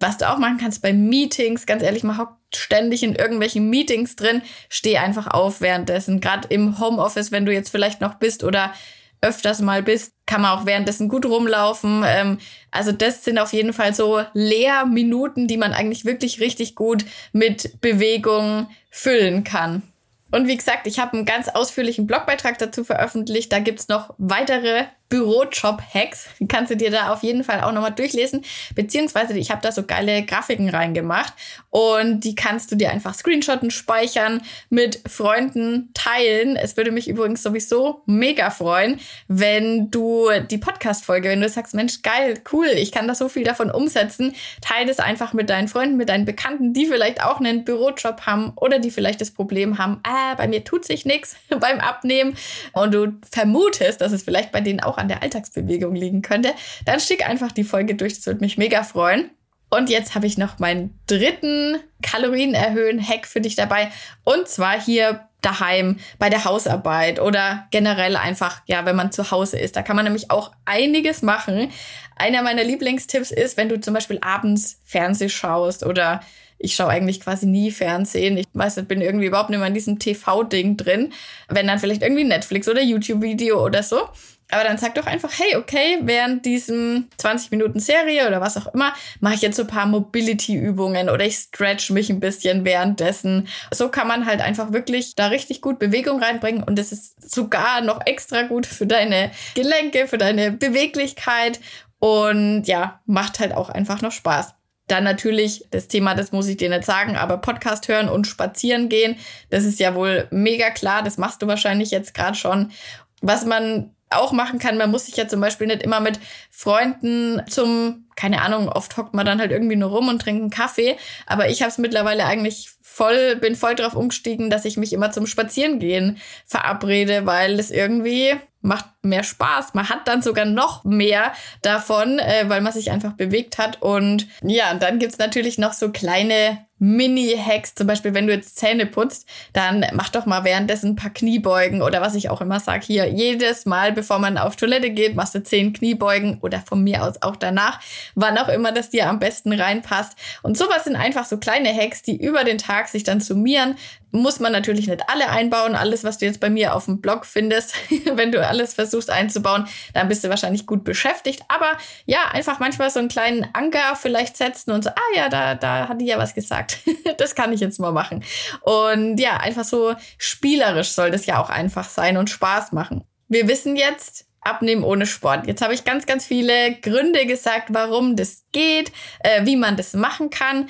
Was 0.00 0.18
du 0.18 0.28
auch 0.28 0.38
machen 0.38 0.58
kannst 0.58 0.82
bei 0.82 0.92
Meetings, 0.92 1.66
ganz 1.66 1.82
ehrlich, 1.82 2.04
man 2.04 2.18
hockt 2.18 2.56
ständig 2.56 3.02
in 3.02 3.14
irgendwelchen 3.14 3.68
Meetings 3.68 4.16
drin, 4.16 4.42
steh 4.68 4.98
einfach 4.98 5.26
auf 5.26 5.60
währenddessen. 5.60 6.20
Gerade 6.20 6.48
im 6.48 6.78
Homeoffice, 6.78 7.32
wenn 7.32 7.46
du 7.46 7.52
jetzt 7.52 7.70
vielleicht 7.70 8.00
noch 8.00 8.14
bist 8.14 8.44
oder 8.44 8.72
öfters 9.20 9.60
mal 9.60 9.82
bist, 9.82 10.12
kann 10.26 10.42
man 10.42 10.56
auch 10.56 10.66
währenddessen 10.66 11.08
gut 11.08 11.26
rumlaufen. 11.26 12.04
Ähm, 12.06 12.38
also 12.70 12.92
das 12.92 13.24
sind 13.24 13.38
auf 13.38 13.52
jeden 13.52 13.72
Fall 13.72 13.94
so 13.94 14.22
Leerminuten, 14.32 15.48
die 15.48 15.56
man 15.56 15.72
eigentlich 15.72 16.04
wirklich 16.04 16.40
richtig 16.40 16.74
gut 16.76 17.04
mit 17.32 17.80
Bewegung 17.80 18.68
füllen 18.90 19.42
kann. 19.42 19.82
Und 20.30 20.46
wie 20.46 20.56
gesagt, 20.56 20.86
ich 20.86 20.98
habe 20.98 21.14
einen 21.14 21.24
ganz 21.24 21.48
ausführlichen 21.48 22.06
Blogbeitrag 22.06 22.58
dazu 22.58 22.84
veröffentlicht. 22.84 23.50
Da 23.50 23.60
gibt's 23.60 23.88
noch 23.88 24.14
weitere 24.18 24.84
Bürojob-Hacks. 25.08 26.28
Kannst 26.48 26.70
du 26.70 26.76
dir 26.76 26.90
da 26.90 27.12
auf 27.12 27.22
jeden 27.22 27.44
Fall 27.44 27.62
auch 27.62 27.72
nochmal 27.72 27.92
durchlesen. 27.92 28.44
Beziehungsweise 28.74 29.38
ich 29.38 29.50
habe 29.50 29.62
da 29.62 29.72
so 29.72 29.84
geile 29.84 30.22
Grafiken 30.24 30.68
reingemacht 30.68 31.32
und 31.70 32.20
die 32.20 32.34
kannst 32.34 32.70
du 32.72 32.76
dir 32.76 32.90
einfach 32.90 33.14
screenshotten, 33.14 33.70
speichern, 33.70 34.42
mit 34.70 35.00
Freunden 35.06 35.90
teilen. 35.94 36.56
Es 36.56 36.76
würde 36.76 36.90
mich 36.90 37.08
übrigens 37.08 37.42
sowieso 37.42 38.02
mega 38.06 38.50
freuen, 38.50 39.00
wenn 39.28 39.90
du 39.90 40.28
die 40.50 40.58
Podcast-Folge, 40.58 41.28
wenn 41.28 41.40
du 41.40 41.48
sagst, 41.48 41.74
Mensch, 41.74 42.02
geil, 42.02 42.40
cool, 42.52 42.66
ich 42.66 42.92
kann 42.92 43.08
da 43.08 43.14
so 43.14 43.28
viel 43.28 43.44
davon 43.44 43.70
umsetzen, 43.70 44.34
teile 44.60 44.86
das 44.86 44.98
einfach 44.98 45.32
mit 45.32 45.50
deinen 45.50 45.68
Freunden, 45.68 45.96
mit 45.96 46.08
deinen 46.08 46.24
Bekannten, 46.24 46.72
die 46.72 46.86
vielleicht 46.86 47.22
auch 47.22 47.40
einen 47.40 47.64
Bürojob 47.64 48.26
haben 48.26 48.52
oder 48.56 48.78
die 48.78 48.90
vielleicht 48.90 49.20
das 49.20 49.30
Problem 49.30 49.78
haben, 49.78 50.00
ah, 50.02 50.34
bei 50.34 50.48
mir 50.48 50.64
tut 50.64 50.84
sich 50.84 51.04
nichts 51.04 51.36
beim 51.60 51.80
Abnehmen 51.80 52.36
und 52.72 52.92
du 52.94 53.12
vermutest, 53.30 54.00
dass 54.00 54.12
es 54.12 54.22
vielleicht 54.22 54.52
bei 54.52 54.60
denen 54.60 54.80
auch 54.80 54.97
an 54.98 55.08
der 55.08 55.22
Alltagsbewegung 55.22 55.94
liegen 55.94 56.22
könnte, 56.22 56.52
dann 56.84 57.00
schick 57.00 57.28
einfach 57.28 57.52
die 57.52 57.64
Folge 57.64 57.94
durch. 57.94 58.14
Das 58.14 58.26
würde 58.26 58.40
mich 58.40 58.58
mega 58.58 58.82
freuen. 58.82 59.30
Und 59.70 59.90
jetzt 59.90 60.14
habe 60.14 60.26
ich 60.26 60.38
noch 60.38 60.58
meinen 60.58 60.98
dritten 61.06 61.76
Kalorien 62.02 62.54
erhöhen 62.54 63.06
Hack 63.06 63.26
für 63.26 63.40
dich 63.40 63.54
dabei. 63.54 63.90
Und 64.24 64.48
zwar 64.48 64.80
hier 64.80 65.28
daheim 65.42 65.98
bei 66.18 66.30
der 66.30 66.44
Hausarbeit 66.44 67.20
oder 67.20 67.66
generell 67.70 68.16
einfach, 68.16 68.62
ja, 68.66 68.84
wenn 68.86 68.96
man 68.96 69.12
zu 69.12 69.30
Hause 69.30 69.58
ist. 69.58 69.76
Da 69.76 69.82
kann 69.82 69.96
man 69.96 70.04
nämlich 70.04 70.30
auch 70.30 70.52
einiges 70.64 71.22
machen. 71.22 71.70
Einer 72.16 72.42
meiner 72.42 72.64
Lieblingstipps 72.64 73.30
ist, 73.30 73.56
wenn 73.56 73.68
du 73.68 73.80
zum 73.80 73.94
Beispiel 73.94 74.18
abends 74.20 74.80
Fernseh 74.84 75.28
schaust 75.28 75.84
oder 75.84 76.20
ich 76.58 76.74
schaue 76.74 76.88
eigentlich 76.88 77.20
quasi 77.20 77.46
nie 77.46 77.70
Fernsehen. 77.70 78.36
Ich 78.36 78.46
weiß 78.52 78.76
nicht, 78.76 78.88
bin 78.88 79.00
irgendwie 79.00 79.26
überhaupt 79.26 79.50
nicht 79.50 79.60
mehr 79.60 79.68
in 79.68 79.74
diesem 79.74 80.00
TV-Ding 80.00 80.76
drin. 80.76 81.12
Wenn 81.48 81.68
dann 81.68 81.78
vielleicht 81.78 82.02
irgendwie 82.02 82.24
Netflix 82.24 82.68
oder 82.68 82.82
YouTube-Video 82.82 83.64
oder 83.64 83.84
so. 83.84 84.08
Aber 84.50 84.64
dann 84.64 84.78
sag 84.78 84.94
doch 84.94 85.06
einfach, 85.06 85.30
hey, 85.38 85.56
okay, 85.56 85.98
während 86.02 86.46
diesem 86.46 87.08
20 87.18 87.50
Minuten 87.50 87.80
Serie 87.80 88.26
oder 88.26 88.40
was 88.40 88.56
auch 88.56 88.72
immer, 88.72 88.94
mache 89.20 89.34
ich 89.34 89.42
jetzt 89.42 89.56
so 89.56 89.62
ein 89.62 89.68
paar 89.68 89.86
Mobility-Übungen 89.86 91.10
oder 91.10 91.26
ich 91.26 91.36
stretch 91.36 91.90
mich 91.90 92.08
ein 92.08 92.20
bisschen 92.20 92.64
währenddessen. 92.64 93.46
So 93.70 93.90
kann 93.90 94.08
man 94.08 94.24
halt 94.24 94.40
einfach 94.40 94.72
wirklich 94.72 95.14
da 95.14 95.26
richtig 95.26 95.60
gut 95.60 95.78
Bewegung 95.78 96.22
reinbringen 96.22 96.62
und 96.62 96.78
das 96.78 96.92
ist 96.92 97.30
sogar 97.30 97.82
noch 97.82 98.00
extra 98.06 98.42
gut 98.42 98.64
für 98.64 98.86
deine 98.86 99.30
Gelenke, 99.54 100.08
für 100.08 100.18
deine 100.18 100.50
Beweglichkeit 100.52 101.60
und 101.98 102.64
ja, 102.64 103.00
macht 103.04 103.40
halt 103.40 103.52
auch 103.52 103.68
einfach 103.68 104.00
noch 104.00 104.12
Spaß. 104.12 104.54
Dann 104.86 105.04
natürlich 105.04 105.66
das 105.70 105.88
Thema, 105.88 106.14
das 106.14 106.32
muss 106.32 106.48
ich 106.48 106.56
dir 106.56 106.70
nicht 106.70 106.84
sagen, 106.84 107.16
aber 107.16 107.36
Podcast 107.36 107.88
hören 107.88 108.08
und 108.08 108.26
spazieren 108.26 108.88
gehen, 108.88 109.16
das 109.50 109.64
ist 109.64 109.78
ja 109.78 109.94
wohl 109.94 110.26
mega 110.30 110.70
klar. 110.70 111.02
Das 111.02 111.18
machst 111.18 111.42
du 111.42 111.46
wahrscheinlich 111.46 111.90
jetzt 111.90 112.14
gerade 112.14 112.34
schon. 112.34 112.72
Was 113.20 113.44
man 113.44 113.94
auch 114.10 114.32
machen 114.32 114.58
kann. 114.58 114.78
Man 114.78 114.90
muss 114.90 115.06
sich 115.06 115.16
ja 115.16 115.28
zum 115.28 115.40
Beispiel 115.40 115.66
nicht 115.66 115.82
immer 115.82 116.00
mit 116.00 116.18
Freunden 116.50 117.42
zum, 117.48 118.06
keine 118.16 118.42
Ahnung, 118.42 118.68
oft 118.68 118.96
hockt 118.96 119.14
man 119.14 119.26
dann 119.26 119.40
halt 119.40 119.50
irgendwie 119.50 119.76
nur 119.76 119.90
rum 119.90 120.08
und 120.08 120.20
trinkt 120.20 120.40
einen 120.40 120.50
Kaffee. 120.50 120.96
Aber 121.26 121.48
ich 121.48 121.62
habe 121.62 121.70
es 121.70 121.78
mittlerweile 121.78 122.24
eigentlich 122.24 122.70
voll, 122.98 123.36
bin 123.36 123.54
voll 123.54 123.76
drauf 123.76 123.94
umgestiegen, 123.94 124.50
dass 124.50 124.64
ich 124.64 124.76
mich 124.76 124.92
immer 124.92 125.12
zum 125.12 125.26
Spazierengehen 125.26 126.18
verabrede, 126.44 127.26
weil 127.26 127.58
es 127.60 127.70
irgendwie 127.70 128.34
macht 128.60 128.86
mehr 129.02 129.22
Spaß. 129.22 129.74
Man 129.74 129.88
hat 129.88 130.08
dann 130.08 130.20
sogar 130.20 130.44
noch 130.44 130.82
mehr 130.82 131.32
davon, 131.62 132.18
äh, 132.18 132.44
weil 132.48 132.60
man 132.60 132.72
sich 132.72 132.90
einfach 132.90 133.12
bewegt 133.12 133.56
hat. 133.56 133.80
Und 133.80 134.26
ja, 134.42 134.72
und 134.72 134.82
dann 134.82 134.98
gibt's 134.98 135.18
natürlich 135.18 135.58
noch 135.58 135.72
so 135.72 135.92
kleine 135.92 136.66
Mini-Hacks, 136.78 137.74
zum 137.74 137.86
Beispiel, 137.86 138.14
wenn 138.14 138.26
du 138.26 138.32
jetzt 138.32 138.56
Zähne 138.56 138.86
putzt, 138.86 139.28
dann 139.52 139.84
mach 139.94 140.10
doch 140.10 140.26
mal 140.26 140.44
währenddessen 140.44 140.90
ein 140.90 140.96
paar 140.96 141.10
Kniebeugen 141.10 141.82
oder 141.82 142.00
was 142.00 142.14
ich 142.14 142.30
auch 142.30 142.40
immer 142.40 142.60
sage, 142.60 142.86
hier 142.86 143.08
jedes 143.08 143.66
Mal, 143.66 143.92
bevor 143.92 144.18
man 144.18 144.38
auf 144.38 144.54
Toilette 144.54 144.90
geht, 144.90 145.16
machst 145.16 145.34
du 145.34 145.42
zehn 145.42 145.72
Kniebeugen 145.72 146.38
oder 146.40 146.60
von 146.60 146.82
mir 146.84 147.02
aus 147.02 147.20
auch 147.20 147.36
danach, 147.36 147.80
wann 148.14 148.38
auch 148.38 148.48
immer 148.48 148.70
das 148.70 148.90
dir 148.90 149.08
am 149.08 149.18
besten 149.18 149.52
reinpasst. 149.52 150.16
Und 150.42 150.56
sowas 150.56 150.84
sind 150.84 150.96
einfach 150.96 151.24
so 151.24 151.38
kleine 151.38 151.74
Hacks, 151.74 152.02
die 152.02 152.16
über 152.16 152.44
den 152.44 152.58
Tag 152.58 152.87
sich 152.92 153.04
dann 153.04 153.20
summieren, 153.20 153.76
muss 154.10 154.40
man 154.40 154.52
natürlich 154.52 154.86
nicht 154.88 155.02
alle 155.08 155.28
einbauen. 155.28 155.74
Alles, 155.74 156.04
was 156.04 156.18
du 156.18 156.26
jetzt 156.26 156.40
bei 156.40 156.50
mir 156.50 156.74
auf 156.74 156.86
dem 156.86 157.00
Blog 157.00 157.26
findest, 157.26 157.74
wenn 158.12 158.32
du 158.32 158.46
alles 158.46 158.74
versuchst 158.74 159.10
einzubauen, 159.10 159.66
dann 159.94 160.08
bist 160.08 160.24
du 160.24 160.28
wahrscheinlich 160.28 160.66
gut 160.66 160.84
beschäftigt. 160.84 161.42
Aber 161.48 161.72
ja, 162.06 162.28
einfach 162.32 162.58
manchmal 162.58 162.90
so 162.90 162.98
einen 162.98 163.08
kleinen 163.08 163.46
Anker 163.52 163.96
vielleicht 163.96 164.36
setzen 164.36 164.72
und 164.72 164.84
so, 164.84 164.90
ah 164.90 165.16
ja, 165.16 165.28
da, 165.28 165.54
da 165.54 165.88
hat 165.88 166.00
die 166.00 166.06
ja 166.06 166.18
was 166.18 166.34
gesagt. 166.34 166.78
das 167.18 167.34
kann 167.34 167.52
ich 167.52 167.60
jetzt 167.60 167.80
mal 167.80 167.92
machen. 167.92 168.24
Und 168.62 169.18
ja, 169.18 169.36
einfach 169.38 169.64
so 169.64 169.94
spielerisch 170.16 170.90
soll 170.90 171.10
das 171.10 171.26
ja 171.26 171.40
auch 171.40 171.50
einfach 171.50 171.88
sein 171.88 172.16
und 172.16 172.30
Spaß 172.30 172.72
machen. 172.72 173.04
Wir 173.28 173.46
wissen 173.46 173.76
jetzt, 173.76 174.28
Abnehmen 174.40 174.84
ohne 174.84 175.06
Sport. 175.06 175.46
Jetzt 175.46 175.62
habe 175.62 175.74
ich 175.74 175.84
ganz, 175.84 176.06
ganz 176.06 176.24
viele 176.24 176.74
Gründe 176.80 177.26
gesagt, 177.26 177.68
warum 177.70 178.16
das 178.16 178.44
geht, 178.52 178.92
äh, 179.20 179.44
wie 179.44 179.56
man 179.56 179.76
das 179.76 179.94
machen 179.94 180.30
kann. 180.30 180.68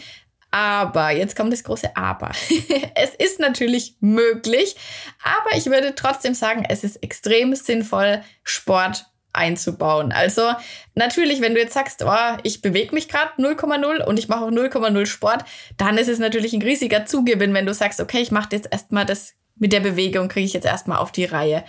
Aber, 0.51 1.11
jetzt 1.11 1.37
kommt 1.37 1.53
das 1.53 1.65
große 1.65 1.97
Aber. 1.97 2.31
es 2.95 3.15
ist 3.15 3.39
natürlich 3.39 3.97
möglich, 4.01 4.77
aber 5.23 5.57
ich 5.57 5.67
würde 5.67 5.95
trotzdem 5.95 6.35
sagen, 6.35 6.65
es 6.69 6.85
ist 6.85 7.03
extrem 7.03 7.55
sinnvoll, 7.55 8.23
Sport 8.45 9.07
einzubauen. 9.33 10.11
Also 10.11 10.53
natürlich, 10.95 11.41
wenn 11.41 11.55
du 11.55 11.61
jetzt 11.61 11.75
sagst, 11.75 12.03
oh, 12.05 12.37
ich 12.43 12.63
bewege 12.63 12.95
mich 12.95 13.09
gerade 13.09 13.31
0,0 13.39 14.05
und 14.05 14.19
ich 14.19 14.29
mache 14.29 14.45
auch 14.45 14.51
0,0 14.51 15.07
Sport, 15.07 15.45
dann 15.77 15.99
ist 15.99 16.09
es 16.09 16.19
natürlich 16.19 16.55
ein 16.55 16.63
riesiger 16.63 17.07
Zugewinn, 17.07 17.55
wenn 17.55 17.67
du 17.67 17.75
sagst, 17.75 18.01
okay, 18.01 18.21
ich 18.21 18.31
mache 18.31 18.49
jetzt 18.53 18.69
erstmal 18.73 19.05
das 19.05 19.35
mit 19.57 19.73
der 19.73 19.81
Bewegung, 19.81 20.29
kriege 20.29 20.47
ich 20.47 20.53
jetzt 20.53 20.67
erstmal 20.67 20.99
auf 20.99 21.13
die 21.13 21.25
Reihe. 21.25 21.65